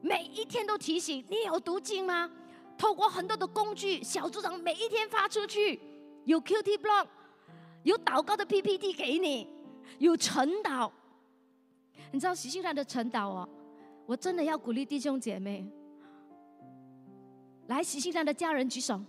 [0.00, 2.28] 每一天都提醒你有读经吗？
[2.76, 5.80] 透过很多的工具，小组长每一天发出去，
[6.24, 7.06] 有 QT Blog，
[7.84, 9.48] 有祷告的 PPT 给你，
[10.00, 10.90] 有晨祷。
[12.12, 13.48] 你知道喜信上的陈导哦，
[14.06, 15.66] 我真的要鼓励弟兄姐妹，
[17.66, 19.00] 来喜信上的家人举手。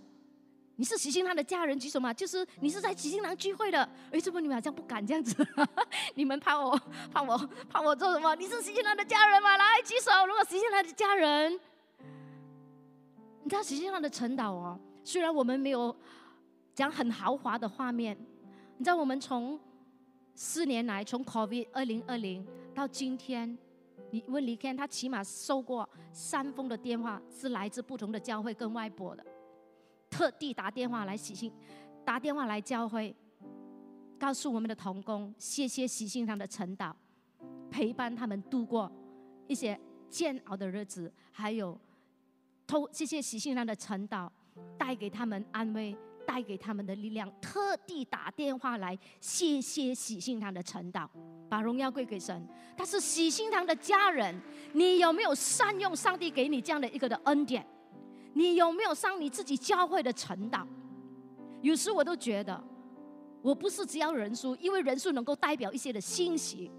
[0.78, 2.12] 你是喜信上的家人举手吗？
[2.12, 3.88] 就是你是在喜信堂聚会的。
[4.12, 5.34] 为什么你们好像不敢这样子？
[6.14, 6.78] 你们怕我
[7.10, 8.34] 怕我怕我做什么？
[8.34, 9.56] 你是喜信堂的家人吗？
[9.56, 10.10] 来举手。
[10.26, 11.58] 如果喜信堂的家人，
[13.42, 15.96] 你知道喜信上的陈导哦，虽然我们没有
[16.74, 18.14] 讲很豪华的画面，
[18.76, 19.58] 你知道我们从
[20.36, 22.46] 四年来，从 COVID 二零二零。
[22.74, 23.56] 到今天，
[24.10, 29.24] 你问李天，他起码收过三封的电话，是来自不同的教会跟外婆的，
[30.10, 31.50] 特地打电话来喜信，
[32.04, 33.16] 打电话来教会，
[34.18, 36.94] 告诉我们的童工，谢谢喜信堂的陈导，
[37.70, 38.92] 陪伴他们度过
[39.48, 41.80] 一些煎熬的日子，还有
[42.66, 44.30] 偷谢谢喜信堂的陈导，
[44.76, 45.96] 带给他们安慰。
[46.26, 51.08] 带给他们的力量，特地打电话来谢谢喜信堂的陈导，
[51.48, 52.46] 把荣耀归给神。
[52.76, 54.38] 他是喜信堂的家人，
[54.74, 57.64] 你有没有善用上帝给你这样的一个的恩典？
[58.34, 60.66] 你有没有上你自己教会的陈导？
[61.62, 62.62] 有时我都觉得，
[63.40, 66.70] 我不是只要人数，因为人数能够代表一些的信息。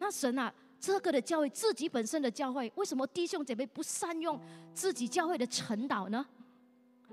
[0.00, 4.40] 那神啊，这个的教会自己本身的教会，为什么弟兄姐妹不善用
[4.74, 6.26] 自己教会的陈导呢？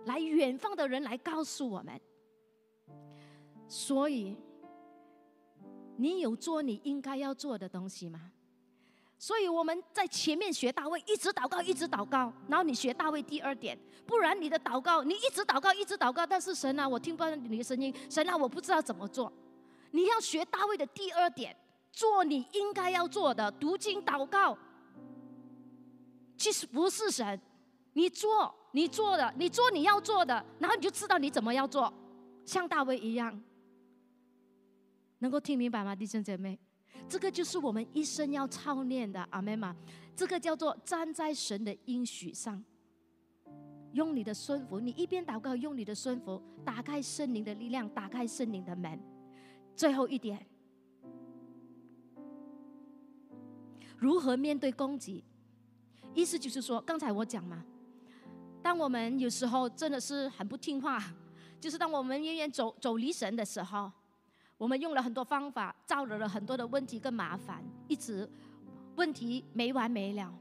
[0.05, 1.99] 来远方的人来告诉我们，
[3.67, 4.35] 所以
[5.97, 8.31] 你有做你应该要做的东西吗？
[9.17, 12.31] 所以我们在前面学大卫，一直祷告，一直祷告。
[12.49, 19.31] 然后你学大卫第二点，不然你的祷告，你一直祷告，一直祷告，但是神啊，我听不到你的声音，神啊，我不知道怎么做。
[19.91, 21.55] 你要学大卫的第二点，
[21.93, 24.57] 做你应该要做的，读经祷告。
[26.37, 27.39] 其实不是神，
[27.95, 31.91] 你做你做的，你做你要做的，然后你就知道你怎么要做，
[32.43, 33.41] 像大卫一样，
[35.19, 36.59] 能够听明白吗，弟兄姐妹？
[37.07, 39.73] 这个就是我们一生要操练的，阿门吗？
[40.13, 42.61] 这个叫做站在神的应许上，
[43.93, 48.99] 用你的顺服，你一边祷告，用你的顺服打开圣灵的力量，打开圣灵的门。
[49.73, 50.45] 最后一点，
[53.97, 55.23] 如何面对攻击？
[56.13, 57.63] 意思就是说，刚才我讲嘛，
[58.65, 60.99] 当我们有时候真的是很不听话，
[61.61, 63.91] 就是当我们远远走走离神的时候。
[64.57, 68.27] 我们用了很多方法，招惹了很多的问题跟麻烦，一直
[68.95, 70.33] 问题没完没了。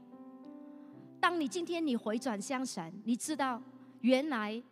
[1.19, 3.61] 当你今天你回转向神，你知道
[3.99, 4.63] 原来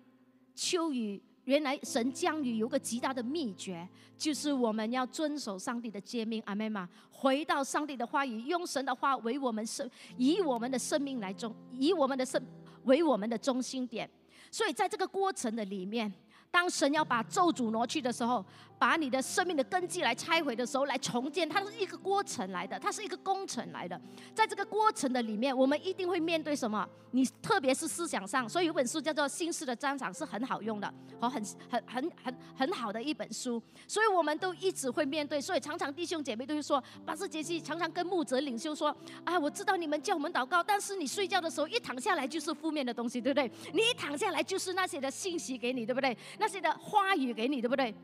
[0.56, 3.86] 秋雨，原来神降雨有个极大的秘诀，
[4.18, 9.88] 就是我们要遵守上帝的诫命，阿妹嘛，回到上帝的话语，用神的话为我们生，
[10.18, 12.42] 以我们的生命来中，以我们的生
[12.86, 14.10] 为我们的中心点。
[14.52, 16.12] 所以在这个过程的里面。
[16.54, 18.46] 当神要把咒诅挪去的时候，
[18.84, 23.98] 把你的生命的根基来拆毁的时候，来重建，它是一个过程来的，它是一个工程来的。
[24.36, 26.86] 在这个过程的里面，我们一定会面对什么？
[27.12, 33.64] 你特别是思想上，所以有本书叫做《心事的战场》，是很好用的，和很很很很很好的一本书。
[33.88, 43.50] 所以我们都一直会面对，所以常常弟兄姐妹都会说，巴斯杰西常常跟牧者领袖说：“啊，我知道你们叫我们祷告，但是你睡觉的时候一躺下来就是负面的东西，对不对？
[43.72, 47.96] 你一躺下来就是那些的信息给你，对不对？”那些的话语给你，对不对？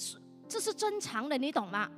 [0.00, 0.16] 是，
[0.48, 1.88] 这是正常的，你懂吗？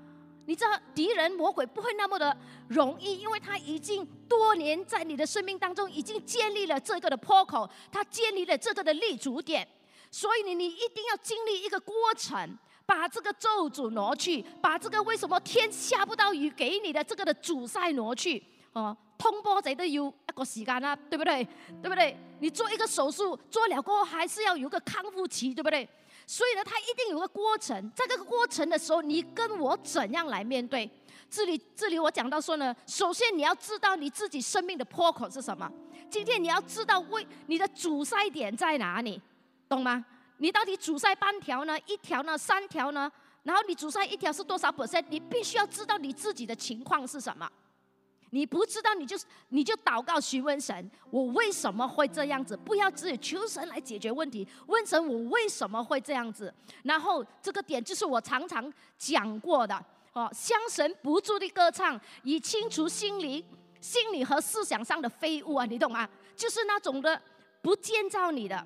[0.47, 2.37] 你知道敌人魔鬼不会那么的
[2.69, 9.67] 容易，因为他已经多年在你的生命当中已经建立了这个的破口，他建立了这个的立足点，
[10.11, 18.43] 所以你你一定要经历一个过程，把这个咒诅挪去，把这个为什么天下不到雨给你的这个的阻塞挪去
[18.73, 18.97] 哦。
[19.17, 21.47] 通波贼都有一个时间啊，对不对？
[21.81, 22.17] 对不对？
[22.41, 25.87] 你做一个手术做了过后，还是要有个康复期，对不对？
[26.31, 27.91] 所以呢，它一定有个过程。
[27.93, 30.89] 在这个过程的时候，你跟我怎样来面对？
[31.29, 35.69] 这里，这里我讲到说呢，首先你要知道你自己生命的破口是什么。
[36.09, 39.21] 今天你要知道为你的阻塞点在哪里，
[39.69, 40.05] 懂吗？
[40.37, 41.77] 你到底阻塞半条呢？
[41.87, 42.39] 一条呢？
[42.39, 43.11] 三条呢？
[43.43, 45.05] 然后你阻塞一条是多少 percent？
[45.09, 47.51] 你必须要知道你自己的情况是什么。
[48.31, 49.17] 你不知道，你就
[49.49, 52.57] 你就祷告询问神，我为什么会这样子？
[52.57, 56.53] 不要只有求神来解决问题，问神我为什么会这样子？
[56.85, 59.75] 然后这个点就是我常常讲过的
[60.13, 63.45] 哦，向神不住的歌唱，以清除心灵、
[63.81, 66.09] 心理和思想上的废物啊，你懂吗？
[66.37, 67.21] 就是那种的
[67.61, 68.65] 不建造你的，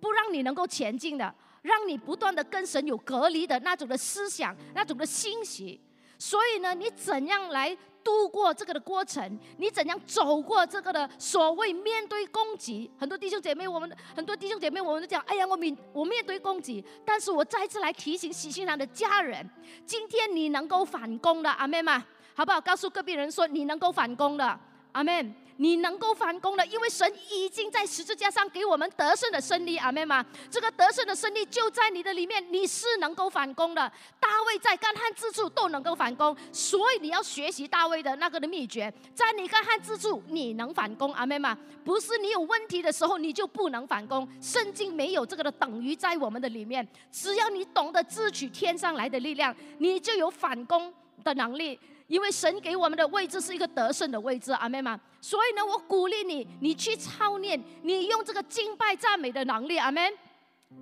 [0.00, 5.80] 不让你能够前进的，让你不断的跟神有隔离的那种的思想，那种的欣喜。
[6.18, 7.76] 所以呢，你怎样来？
[8.04, 12.90] 度过这个的过程，你怎样走过这个的所谓面对攻击？
[12.98, 19.48] 很多弟兄姐妹，我们很多弟兄姐妹，我们都讲，哎呀，我面我面对攻击，但是我再次来提醒喜新郎的家人，
[19.86, 22.00] 今天你能够反攻的，阿妹们？
[22.34, 22.60] 好不好？
[22.60, 24.60] 告诉隔壁人说，你能够反攻的，
[24.92, 25.34] 阿妹。
[25.56, 30.24] 你能够反攻的，因为神已经在十字架上给我们得胜的胜利，阿妹吗？
[30.50, 33.80] 这个得胜的胜利就在你的里面，你是能够反攻的。
[34.18, 41.56] 大卫在干旱之处都能够反攻，所以你要学习大卫的那个的秘诀，在你干旱之处你能反攻，阿妹吗？
[41.84, 50.92] 不是你有问题的时候你就不能反攻，圣经没有这个的等于在我们的里面，只要你懂得自取天上来的力量，你就有反攻
[51.22, 51.78] 的能力。
[52.06, 54.98] 因为神给我们的位置是一个得胜的位置，阿妹们？
[55.20, 60.12] 所以呢，我鼓励你，你去操练，你用这个敬拜赞美的能力，阿妹。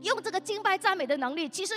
[0.00, 1.74] 用这个敬拜赞美的能力，其实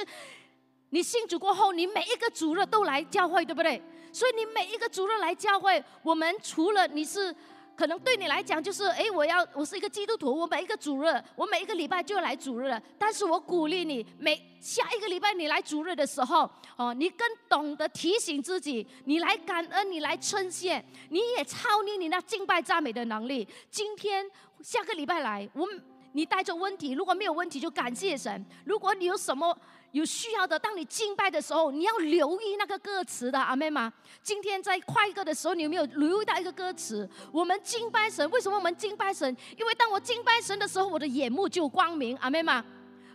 [0.89, 3.81] 你信主过后，你每一个主日都来教会，对不对？
[4.11, 7.35] 所以你每一个主日来教会，我们除了你是。
[7.75, 12.81] 可能对你来讲就是，哎，我要我是一个基督徒，我每一个主日，我每一个礼拜就来主日了。
[12.97, 23.47] 但是我鼓励你，每下一个礼拜你来主日的时候，哦，你更懂得提醒自己，你来感恩，你来称谢，你也操练你那敬拜赞美的能力。
[23.69, 24.25] 今天
[24.61, 25.67] 下个礼拜来，我
[26.13, 28.45] 你带着问题，如果没有问题就感谢神。
[28.63, 29.57] 如果你有什么，
[29.95, 33.91] 有需要的，当你敬拜的时候，你要留意那个歌词的，阿妹吗？
[34.21, 37.09] 今天在快歌的时候，你有没有留意到一个歌词？
[37.31, 39.25] 我们敬拜神，为什么我们敬拜神？
[39.57, 42.61] 因为当我敬拜神的时候，我的眼目就光明，阿妹吗？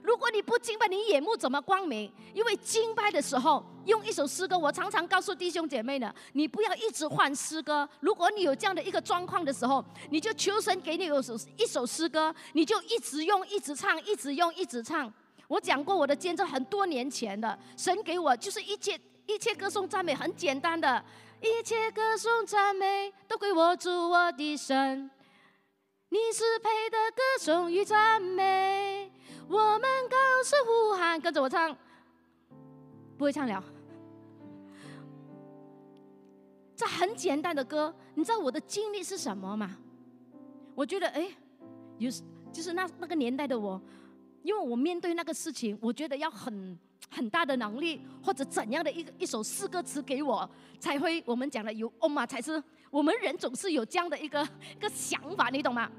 [0.02, 2.10] 如果你不敬拜，你眼目怎么光明？
[2.32, 7.86] 因为敬拜的时候用一首诗歌，我常常告诉弟兄姐妹呢，你不要一直换诗歌。
[8.00, 15.12] 如果你有这样的一个状况的时候，你就求神给你有首一首诗歌，你就一直用，一直唱，一直用，一直唱。
[15.50, 18.96] 我讲过我的见证，很多年前的，神给我就是一切
[19.26, 21.04] 一切歌颂赞美，很简单的，
[21.42, 25.10] 一切歌颂赞美都归我主我的神，
[26.08, 29.10] 你是配的歌颂与赞美。
[29.48, 31.76] 我们高声呼喊，跟着我唱，
[33.18, 33.64] 不会唱了。
[36.76, 39.76] 这很简单的歌，你知道我的经历是什么吗？
[40.76, 41.28] 我觉得，哎，
[41.98, 42.08] 有
[42.52, 43.82] 就是那那个年代的我，
[44.42, 46.78] 因为我面对那个事情，我觉得要很
[47.10, 54.42] 很大的能力，或者怎样的一个一首诗歌词给我，才会我们讲的有哦嘛，才是我们人总是有这样的一个
[54.76, 55.90] 一个想法，你懂吗？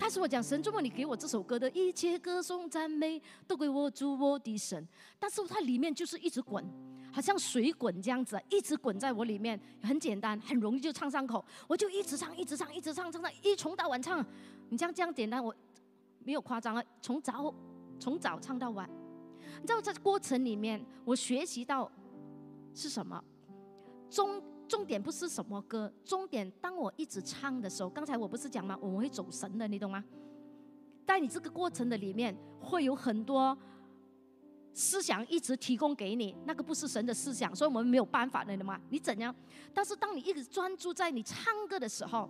[0.00, 4.86] 他是我讲神，如果你给我这首歌的一切歌颂赞美都归我主我的神，
[5.18, 6.64] 但是它里面就是一直滚，
[7.12, 14.24] 好像水滚这样子，一直滚在我里面，很简单，很容易就唱上口，我就一直唱，一直唱，一直唱，唱唱一从到晚唱。
[14.68, 15.52] 你这样这样简单，我
[16.22, 17.52] 没有夸张啊，从早
[17.98, 18.88] 从早唱到晚。
[19.60, 21.90] 你知道这过程里面，我学习到
[22.74, 23.22] 是什么？
[24.10, 24.42] 中。
[24.68, 28.76] 重点不是什么歌，重点当我一直唱的时候，刚才我不是讲吗？
[28.82, 30.04] 我们会走神的，你懂吗？
[31.06, 33.56] 在你这个过程的里面，会有很多
[34.74, 38.78] 思想一直提供给你，那个不是神的思想，所以我们没有办法的，懂吗？
[38.90, 39.34] 你怎样？
[39.72, 42.28] 但是当你一直专注在你唱歌的时候，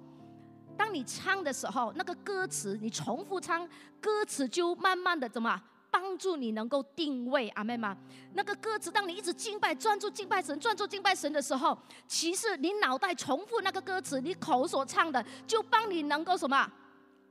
[0.79, 3.69] 当你唱的时候，那个歌词你重复唱，
[4.01, 5.61] 歌词就慢慢的怎么？
[5.91, 7.97] 帮助你能够定位，阿妹吗？
[8.35, 11.77] 那个歌词，当你一直敬拜、专注敬拜神、专注敬拜神的时候，
[12.07, 16.71] 其实你脑袋重复那个歌词，你口所唱的，就帮你能够什么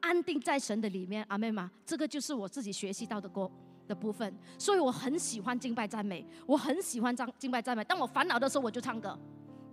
[0.02, 1.72] 安定在神的里面，阿妹吗？
[1.86, 3.50] 这个就是我自己学习到的歌
[3.88, 7.84] 的部分，所以我很喜欢敬拜赞美，我很喜欢唱敬拜赞美。
[7.84, 9.18] 当我烦恼的时候，我就唱歌。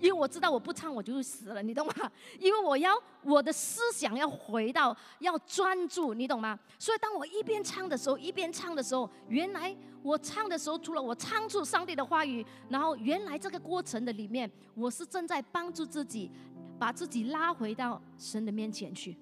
[0.05, 1.95] 因为我知道我不唱我就会死了，你懂吗？
[2.39, 2.93] 因为我要
[3.23, 6.59] 我的思想要回到要专注，你懂吗？
[6.79, 16.31] 所以当我一边唱的时候，一边唱的时候，原来我唱的时候，除了我唱出上帝的话语，然后原来这个过程的里面，我是正在帮助自己，
[16.79, 19.17] 把自己拉回到神的面前去。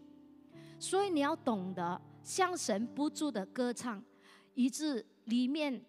[0.80, 4.02] 所以你要懂得向神不住的歌唱，
[4.54, 5.80] 以致里面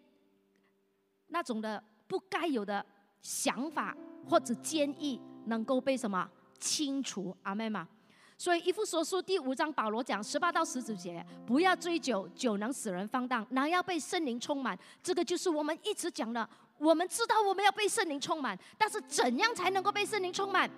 [1.30, 2.86] 那种的不该有的
[3.24, 3.98] 想法。
[4.28, 7.36] 或者坚毅能够被什么清除？
[7.44, 7.88] 阿妹嘛。
[8.38, 14.78] 所以一副所书第五章保罗讲十八到十九节，不要追酒，酒能使人放荡，乃要被圣灵充满。
[15.02, 16.48] 这个就是我们一直讲的。
[16.80, 20.70] 我们知道我们要被圣灵充满，但是怎样才能够被圣灵充满？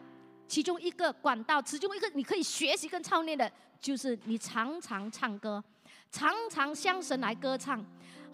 [0.47, 5.63] 其中一个管道，其中一个你可以学习跟操练的，就是你常常唱歌，
[6.11, 7.83] 常常向神来歌唱。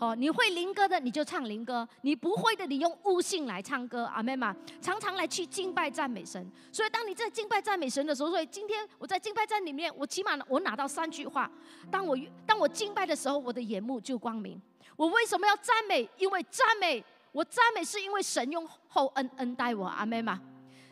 [0.01, 6.51] 哦，你会灵歌的你就唱灵歌，你不会的你用悟性来唱歌，阿妹嘛，常常来去敬拜赞美神。
[6.71, 11.47] 所以当你在敬拜赞美神的时候，所以今天我在敬拜赞里面，我起码我拿到三句话：
[11.91, 14.59] 当我当我敬拜的时候，我的眼目就光明。
[14.95, 16.09] 我为什么要赞美？
[16.17, 20.41] 因为赞美，我赞美是因为神用厚恩恩待我，阿妹嘛。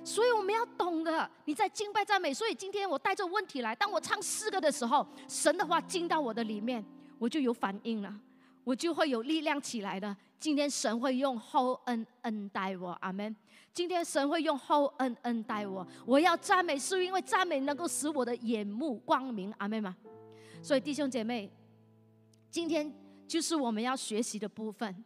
[0.03, 2.32] 所以我们要懂得你在敬拜赞美。
[2.32, 6.86] 所以今天我带着问题来，当我唱诗歌的时候，神的话进到我的里面，
[7.18, 8.14] 我就有反应了。
[8.70, 10.15] 我就会有力量起来的。
[10.39, 13.36] 今天神会用厚恩恩待我，阿门。
[13.74, 15.86] 今天神会用厚恩恩待我。
[16.05, 19.97] 我要赞美，是因为赞美能够使我的眼目光明，阿门吗？
[20.61, 21.51] 所以弟兄姐妹，
[22.51, 22.93] 今天
[23.28, 25.03] 就是我们要学习的部分。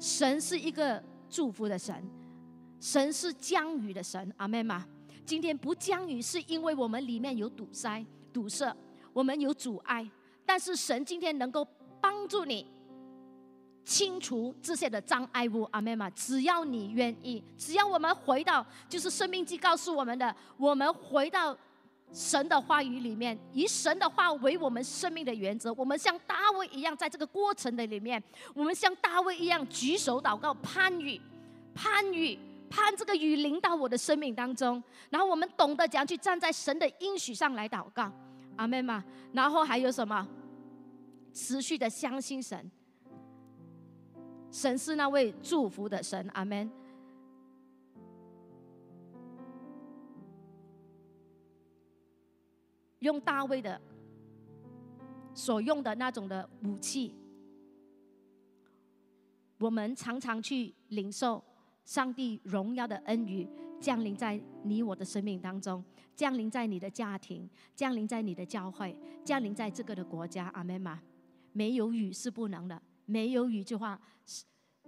[0.00, 2.04] 神是一个祝福的神，
[2.80, 4.84] 神是降雨的神，阿门吗？
[5.24, 8.76] 今天不降雨，是因为我们里面有堵塞、堵塞，
[9.12, 10.10] 我们有阻碍。
[10.44, 11.64] 但是神今天能够。
[12.02, 12.66] 帮助你
[13.84, 21.56] 清除这些的障碍物，阿妹嘛，只要你愿意，只要我们回到，就是生命记告诉我们的，我们回到
[22.12, 25.72] 神的话语里面，以神的话为我们生命的原则。
[25.74, 28.22] 我们像大卫一样，在这个过程的里面，
[28.54, 31.20] 我们像大卫一样举手祷告，盼雨，
[31.74, 32.38] 盼雨，
[32.70, 34.82] 盼这个雨淋到我的生命当中。
[35.10, 38.12] 然后我们懂得怎样去站在神的应许上来祷告，
[38.56, 39.02] 阿妹嘛。
[39.32, 40.28] 然后还有什么？
[41.34, 42.70] 持续的相信神，
[44.52, 46.70] 神是那位祝福的神，阿门。
[52.98, 53.80] 用大卫的
[55.34, 57.16] 所用的那种的武器，
[59.58, 61.42] 我们常常去领受
[61.84, 63.48] 上帝荣耀的恩雨
[63.80, 65.82] 降临在你我的生命当中，
[66.14, 71.02] 降临在你的家庭，降临在你的教会，降临在这个的国家，阿门吗？
[71.52, 74.00] 没有雨是不能的，没有雨的话，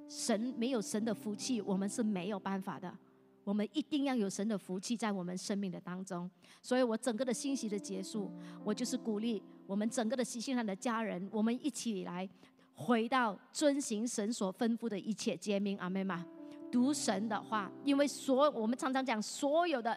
[0.09, 2.97] 神没有神的福气，我们是没有办法的。
[3.43, 6.31] 我们一定要有神的福气在我们生命的当中。
[6.63, 8.33] 所以我整个的信息的结束，
[8.65, 12.27] 我就是鼓励我们整个的喜信上的家人，我们一起来
[12.75, 15.77] 回到遵行神所吩咐的一切诫命。
[15.79, 16.25] 阿妹吗？
[16.73, 19.97] 读神的话，因为所我们常常讲所有的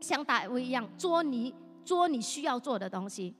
[0.00, 3.34] 像大卫一样做你做你需要做的东西。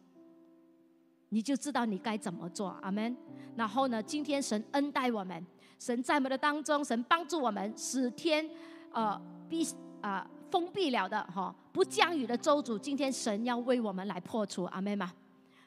[1.28, 3.16] 你就知道你该怎么做，阿门。
[3.56, 5.44] 然后呢，今天神恩待我们，
[5.78, 8.48] 神在我们的当中，神帮助我们，使天
[8.92, 9.66] 呃闭
[10.00, 15.12] 啊封闭了的哈不降雨的周主，今天神要为我们来破除，阿门吗？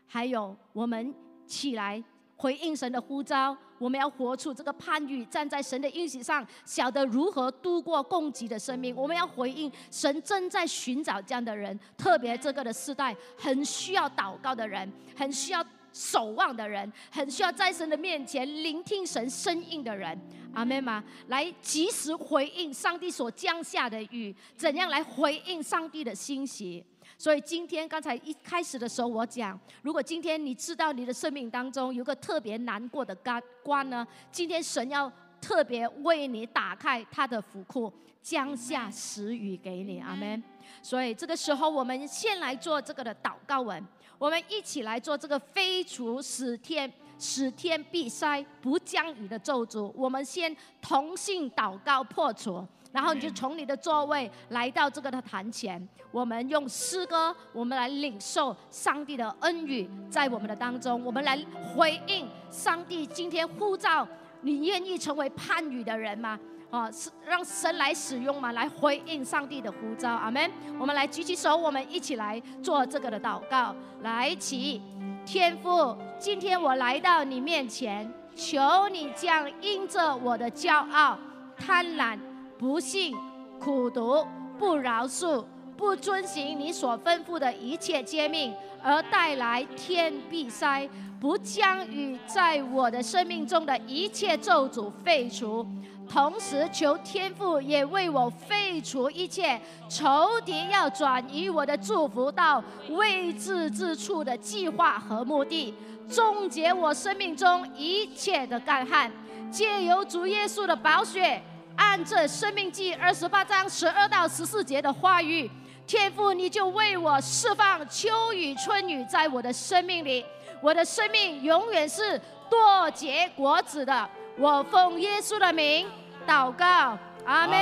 [0.05, 1.13] 还有我们
[1.45, 2.03] 起来。
[2.39, 8.95] 回应神的呼召，我们要活出这个盼欲，站在神的应许上，晓得如何度过供给的生命。
[8.95, 15.61] 我们要回应神正在寻找这样的人，特别这个的时代很需要祷告的人，很需要
[15.91, 20.19] 守望的人，很需要在神的面前聆听神声音的人。
[20.53, 21.03] 阿门吗？
[21.27, 26.83] 来及时回应上帝所降下的雨，怎样来回应上帝的欣喜？
[27.17, 40.41] 所以今天刚才一开始的时候，我讲，如果今天你知道你的生命当中有个特别难过的关关呢，今天神要特别为你打开他的福库，降下时雨给你，阿门。
[40.81, 43.85] 所以这个时候，我们先来做这个的祷告文，
[44.19, 52.63] 我们一起来做这个飞除使天使天必塞不降雨的咒诅，我们先同性祷告破除。
[52.91, 61.37] 然后你就从你的座位来到这个的坛前，我们用诗歌，我们来领受上帝的恩雨在我们的当中，我们来
[61.75, 64.07] 回应上帝今天呼召
[64.41, 66.39] 你愿意成为判语的人吗？
[66.69, 68.51] 啊，是让神来使用嘛？
[68.51, 70.51] 来回应上帝的呼召，阿门。
[70.79, 73.75] 我们来举起手，我们一起来做这个的祷告。
[74.01, 74.81] 来，起，
[75.25, 81.17] 天父，今天我来到你面前，求你将因着我的骄傲、
[81.57, 82.17] 贪婪。
[82.59, 83.15] 不幸、
[83.57, 85.45] 苦毒、不饶恕、
[85.77, 88.53] 不遵行你所吩咐的一切诫命，
[88.83, 90.85] 而带来天必塞、
[91.21, 95.65] 不将与在我的生命中的一切咒诅废除。
[96.11, 105.71] 同时，求天父也为我废除一切仇敌要转移我的祝福到未知之处的计划和目的，
[106.09, 109.11] 终结我生命中一切的干旱，
[109.51, 111.39] 借由主耶稣的宝血。
[111.75, 115.49] 按这《生命记》二十八章十二到十四节的话语，
[115.85, 120.25] 天父，你就为我释放秋雨春雨在我的生命里，
[120.61, 124.09] 我的生命永远是多结果子的。
[124.37, 125.85] 我奉耶稣的名
[126.27, 127.55] 祷告，阿门。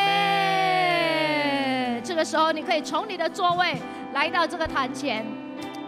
[2.03, 3.75] 这个时候，你可以从你的座位
[4.13, 5.25] 来到这个坛前，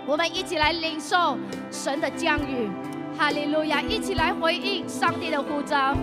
[0.06, 1.38] 我们一起来领受
[1.72, 2.70] 神的降雨，
[3.18, 3.82] 哈利路亚！
[3.82, 5.96] 一起来回应上帝的呼召。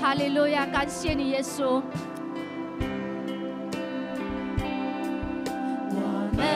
[0.00, 1.82] 哈利路亚，感谢你，耶稣。
[5.90, 6.00] 我
[6.34, 6.46] 们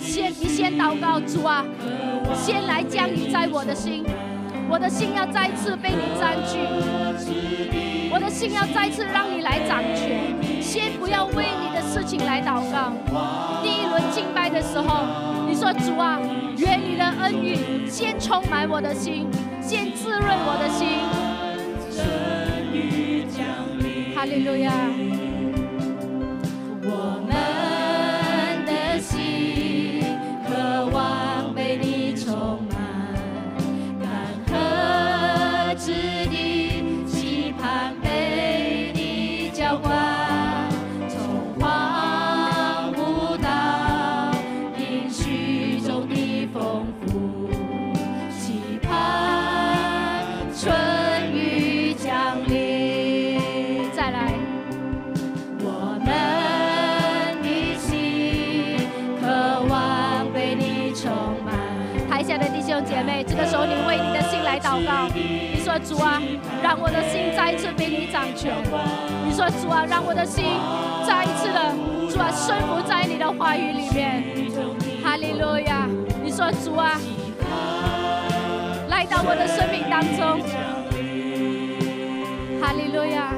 [0.00, 1.64] 先，你先祷告主啊，
[2.34, 4.04] 先来降雨在我的心，
[4.68, 6.58] 我的心要再次被你占据，
[8.16, 10.34] 我的心要再次让你来掌权。
[10.62, 12.94] 先不要为你的事情来祷告。
[13.62, 15.04] 第一轮敬拜的时候，
[15.46, 16.18] 你说主啊，
[16.56, 19.28] 愿你的恩雨先充满我的心，
[19.60, 21.04] 先滋润我的心。
[24.14, 24.72] 哈利路亚！
[65.78, 66.20] 主啊，
[66.62, 68.54] 让我的心再一次被你掌权。
[69.26, 70.44] 你说主啊，让我的心
[71.06, 71.74] 再一次的
[72.10, 74.24] 主啊顺服在你的话语里面。
[75.04, 75.86] 哈利路亚！
[76.22, 76.98] 你说主啊，
[78.88, 80.40] 来到我的生命当中。
[82.60, 83.32] 哈利路亚！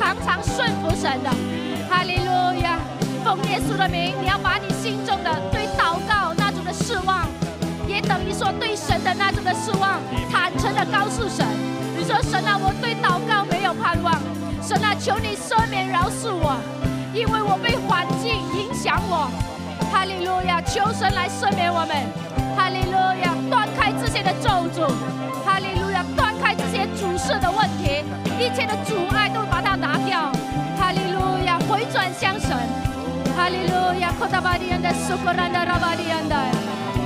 [0.00, 1.30] 常常顺服神的。
[1.90, 2.78] 哈利路亚，
[3.22, 7.28] 奉耶稣的名，你要把你心中的对祷告那种的失望。
[7.86, 10.00] 也等于说对神的那种的失望，
[10.32, 11.44] 坦诚的告诉神，
[11.98, 14.14] 你说神啊，我对祷告没有盼望，
[14.62, 16.56] 神啊，求你赦免饶恕我，
[17.12, 19.28] 因为我被环境影响我。
[19.92, 21.92] 哈利路亚，求神来赦免我们。
[22.56, 24.88] 哈利路亚，断开这些的咒诅。
[25.44, 27.49] 哈利路亚，断开这些主事的，
[28.40, 30.32] 一切的阻碍都把它拿掉。
[30.78, 32.56] 哈利路亚，回转向神。
[33.36, 36.34] 哈利路亚，科达巴迪安的苏格兰的拉巴迪安的。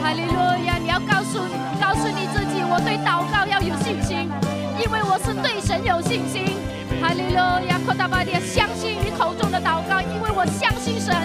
[0.01, 0.79] 哈利路亚！
[0.79, 1.41] 你要告诉
[1.81, 4.31] 告诉你自己，我对祷告要有信心，
[4.79, 6.55] 因为我是对神有信心。
[7.03, 7.81] 哈利路亚！
[7.85, 11.17] 扩大巴迪，相信你口中的祷告，因为我相信神，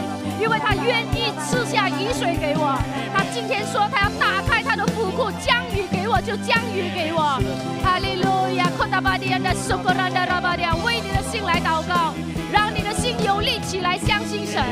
[0.42, 2.74] 因为他愿意赐下雨水给我。
[3.14, 4.39] 他今天说他要打，
[6.22, 7.40] 就降雨给我。
[7.84, 8.70] 哈利路亚！
[8.78, 12.14] 扩大巴迪的苏格兰的拉巴迪，为你的心来祷告，
[12.52, 14.64] 让你的心有力起来相信神，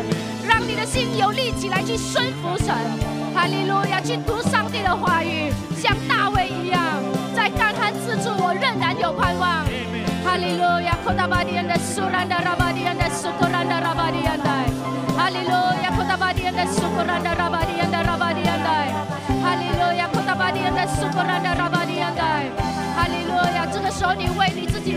[0.48, 2.76] 让你的心有力起来去顺服神。
[3.34, 6.82] 哈利路亚，去读上帝的话语，像大卫一样，
[7.36, 9.64] 在干旱之处，我仍然有盼望。
[10.26, 14.50] 哈利路亚，扩大巴迪安的苏兰的拉巴迪安的苏格兰的拉巴迪安的。
[15.16, 15.52] 哈利路
[15.84, 18.07] 亚，扩大巴迪安的苏格兰的拉巴迪安的拉巴迪安的。
[22.96, 24.96] 哈利路亚，这个时候你为你自己，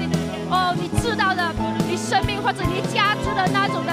[0.50, 1.52] 哦，你知道的，
[1.86, 3.92] 你生命或者你家族的那种的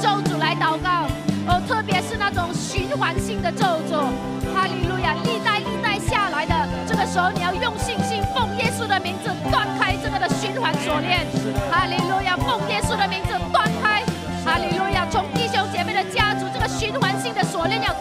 [0.00, 1.06] 咒诅来祷告。
[1.48, 4.06] 哦，特别是那种循环性的咒诅，
[4.54, 6.54] 哈利路亚，历代历代下来的，
[6.86, 11.26] 这个时候你要用信心奉耶稣的名字断开这个的循环锁链，
[11.70, 14.04] 哈利路亚，奉耶稣的名字断开，
[14.44, 17.92] 哈利路亚，从弟兄姐妹的家族这个循环性的锁链要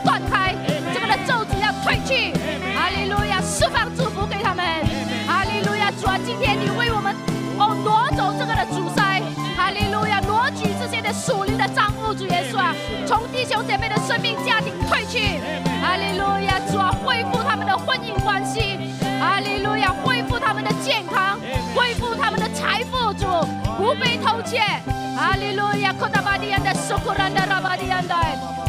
[13.59, 15.37] 兄姐妹的生命家庭退去，
[15.81, 18.79] 哈利路亚，主啊，恢复他们的婚姻关系，
[19.19, 21.37] 哈利路亚，恢复他们的健康，
[21.75, 23.25] 恢复他们的财富，主
[23.77, 24.61] 不被偷窃，
[25.17, 28.15] 哈利路亚，扩大巴迪安的苏库兰的拉巴迪安的，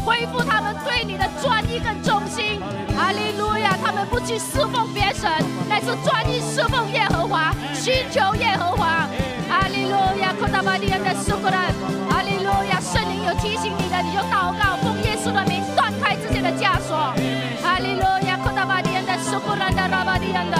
[0.05, 2.59] 恢复他们对你的专一跟忠心，
[2.93, 5.31] 哈利路亚，他们不去侍奉别神，
[5.69, 9.07] 乃是专一侍奉耶和华，寻求耶和华，
[9.47, 11.71] 哈利路亚，扩大巴迪安的苏库兰，
[12.09, 14.50] 哈利路亚，圣灵有提醒你的，你就祷
[20.31, 20.57] 的拉巴迪安的，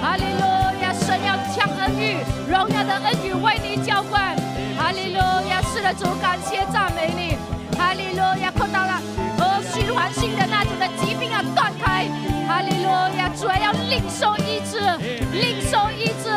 [0.00, 0.42] 哈利路
[0.82, 2.16] 亚，神要将恩雨、
[2.48, 4.34] 荣耀的恩雨为你浇灌，
[4.78, 7.36] 哈利路亚，是的主，感谢赞美你，
[7.76, 9.02] 哈利路亚，扩大了，
[9.38, 12.06] 呃，循环性的那种的疾病要断开，
[12.48, 14.78] 哈利路亚，主啊要领受医治，
[15.32, 16.30] 领受医治，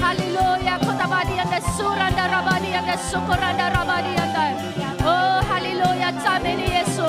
[0.00, 4.38] 哈利路亚，扩大巴迪安的苏兰的拉巴迪安的苏库兰的拉巴迪安的，
[5.04, 5.08] 哦，
[5.80, 7.02] 路亚，赞美你耶稣，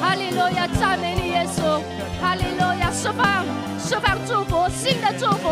[0.00, 1.80] 哈利路亚，赞美你耶稣，
[2.20, 3.44] 哈利路亚，释放
[3.78, 5.48] 释放祝福，新的祝福，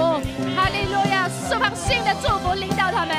[0.57, 3.17] 哈利路亚，释放新的祝福领导他们，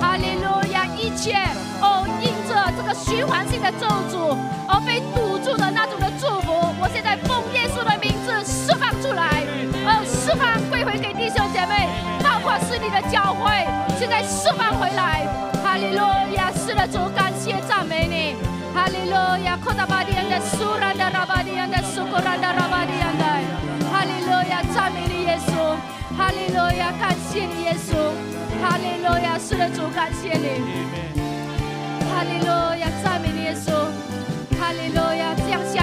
[0.00, 1.34] 哈利路亚，一切
[1.80, 4.36] 哦因着这个循环性的咒诅
[4.68, 9.42] 而被堵住的那种的祝福，我现在奉耶稣的名字释放出来，
[9.86, 11.88] 哦，释放归回给弟兄姐妹，
[12.22, 13.66] 包括是你的教会，
[13.98, 15.26] 现在释放回来，
[15.64, 16.04] 哈利路
[16.36, 18.51] 亚，是的主，感谢赞美你。
[18.73, 23.25] 哈利路亚，扩大巴迪安的苏兰的拉巴迪安的苏格兰的拉巴迪安的，
[23.91, 25.75] 哈利路亚，赞美你耶稣，
[26.15, 28.13] 哈利路亚，感谢你耶稣，
[28.61, 30.61] 哈利路亚，是的主，感谢你，
[32.11, 32.47] 哈利路
[32.79, 33.71] 亚，赞美你耶稣，
[34.59, 35.80] 哈利路亚，降下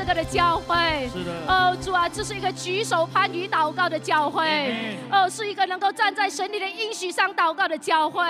[0.00, 1.30] 这个的教会，是的。
[1.46, 4.96] 哦，主啊，这是一个举手攀与祷告的教会。
[5.12, 8.24] 哦，是一个能够站在神你的应许上祷告的教会。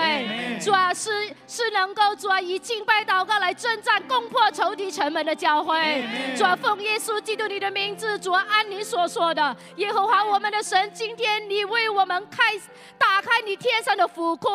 [0.59, 6.03] 主啊，是是能够主啊以敬拜祷告来征战攻破仇敌城门的教会。
[6.37, 12.59] 主啊，奉耶稣基督你的名字，主啊，按你所说的，耶和华我们的神，今天你为我们开
[13.21, 14.47] 打开你天上的府库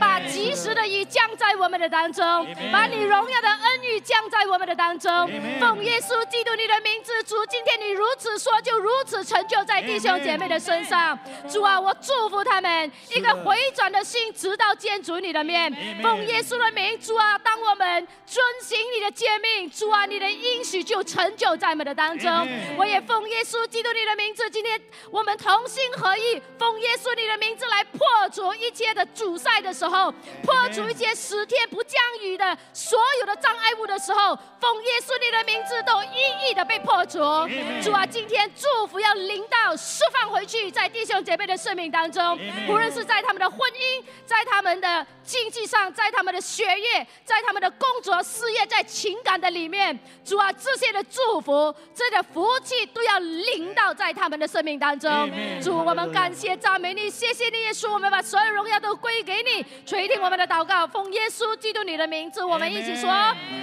[0.00, 2.24] 把及时的雨降在我们的当中
[2.72, 5.12] 把你荣耀的恩雨降在我们的当中。
[5.60, 11.18] 奉耶稣基督你的名字，主，今天你如此说，就如此成就在弟兄姐妹的身上。
[11.50, 15.70] 主啊，我祝福他们一个回转的心，直到见主你的面。
[16.02, 22.30] 奉耶稣的名，主啊，当我们遵行你的诫命，主啊，你的应许就成就在我们的当中。
[22.78, 27.98] 我也奉耶稣基督你的名字，今天我们同心合意，奉耶稣你的名字来破
[28.32, 30.12] 除一切的阻塞的时候，
[30.42, 37.18] 破除一切十天不降雨的所有的障碍物的时候，奉耶稣你的名字都一一的被破除。
[37.82, 42.38] 主啊，今天祝福要临到释放回去，在弟兄姐妹的生命当中
[42.68, 55.10] 无论是在他们的婚姻，在他们的经济上，在他们的学业，在他们的工作事业，在情感的里面，主啊，这些的祝福，这些的福气都要临到在他们的生命当中。
[55.62, 63.10] 主，我们感谢赞美你，谢谢你，耶稣，我们把所有荣耀都归给你，垂听我们的祷告，奉耶稣基督你的名字，我们一起说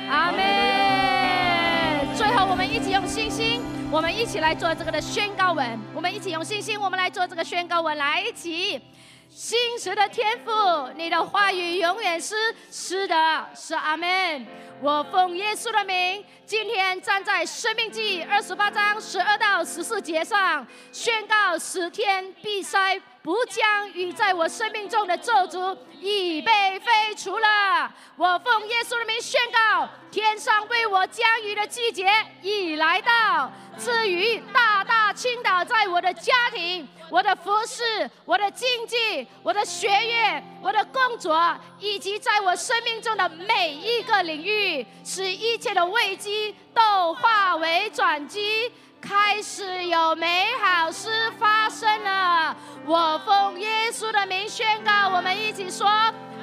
[0.09, 2.15] 阿门。
[2.15, 5.79] 最后，我们一起用信心，我们一起来做这个的宣告文。
[5.93, 8.81] 我们一起用信心，我们来做这个宣告文，来一起。
[9.29, 10.51] 信实的天赋，
[10.95, 12.35] 你的话语永远是
[12.69, 14.45] 是的，是阿门。
[14.81, 27.93] 我奉耶稣的名，今天站在生命记二十八章十二到十四节上，宣告十天必塞不将雨在我生命中的咒诅已被废除了。
[28.15, 32.09] 我奉耶稣的名宣告，天上为我降雨的季节
[32.41, 48.71] 已来到，赐予大大倾倒在我的家庭、我的服饰、我的经济、我的学业、我的工作，以及在我生命中的每一个领域，使一切的危机都化为转机。
[49.01, 55.87] 开始有美好事发生了，我奉耶稣的名宣告，我们一起说，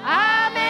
[0.05, 0.61] 阿门。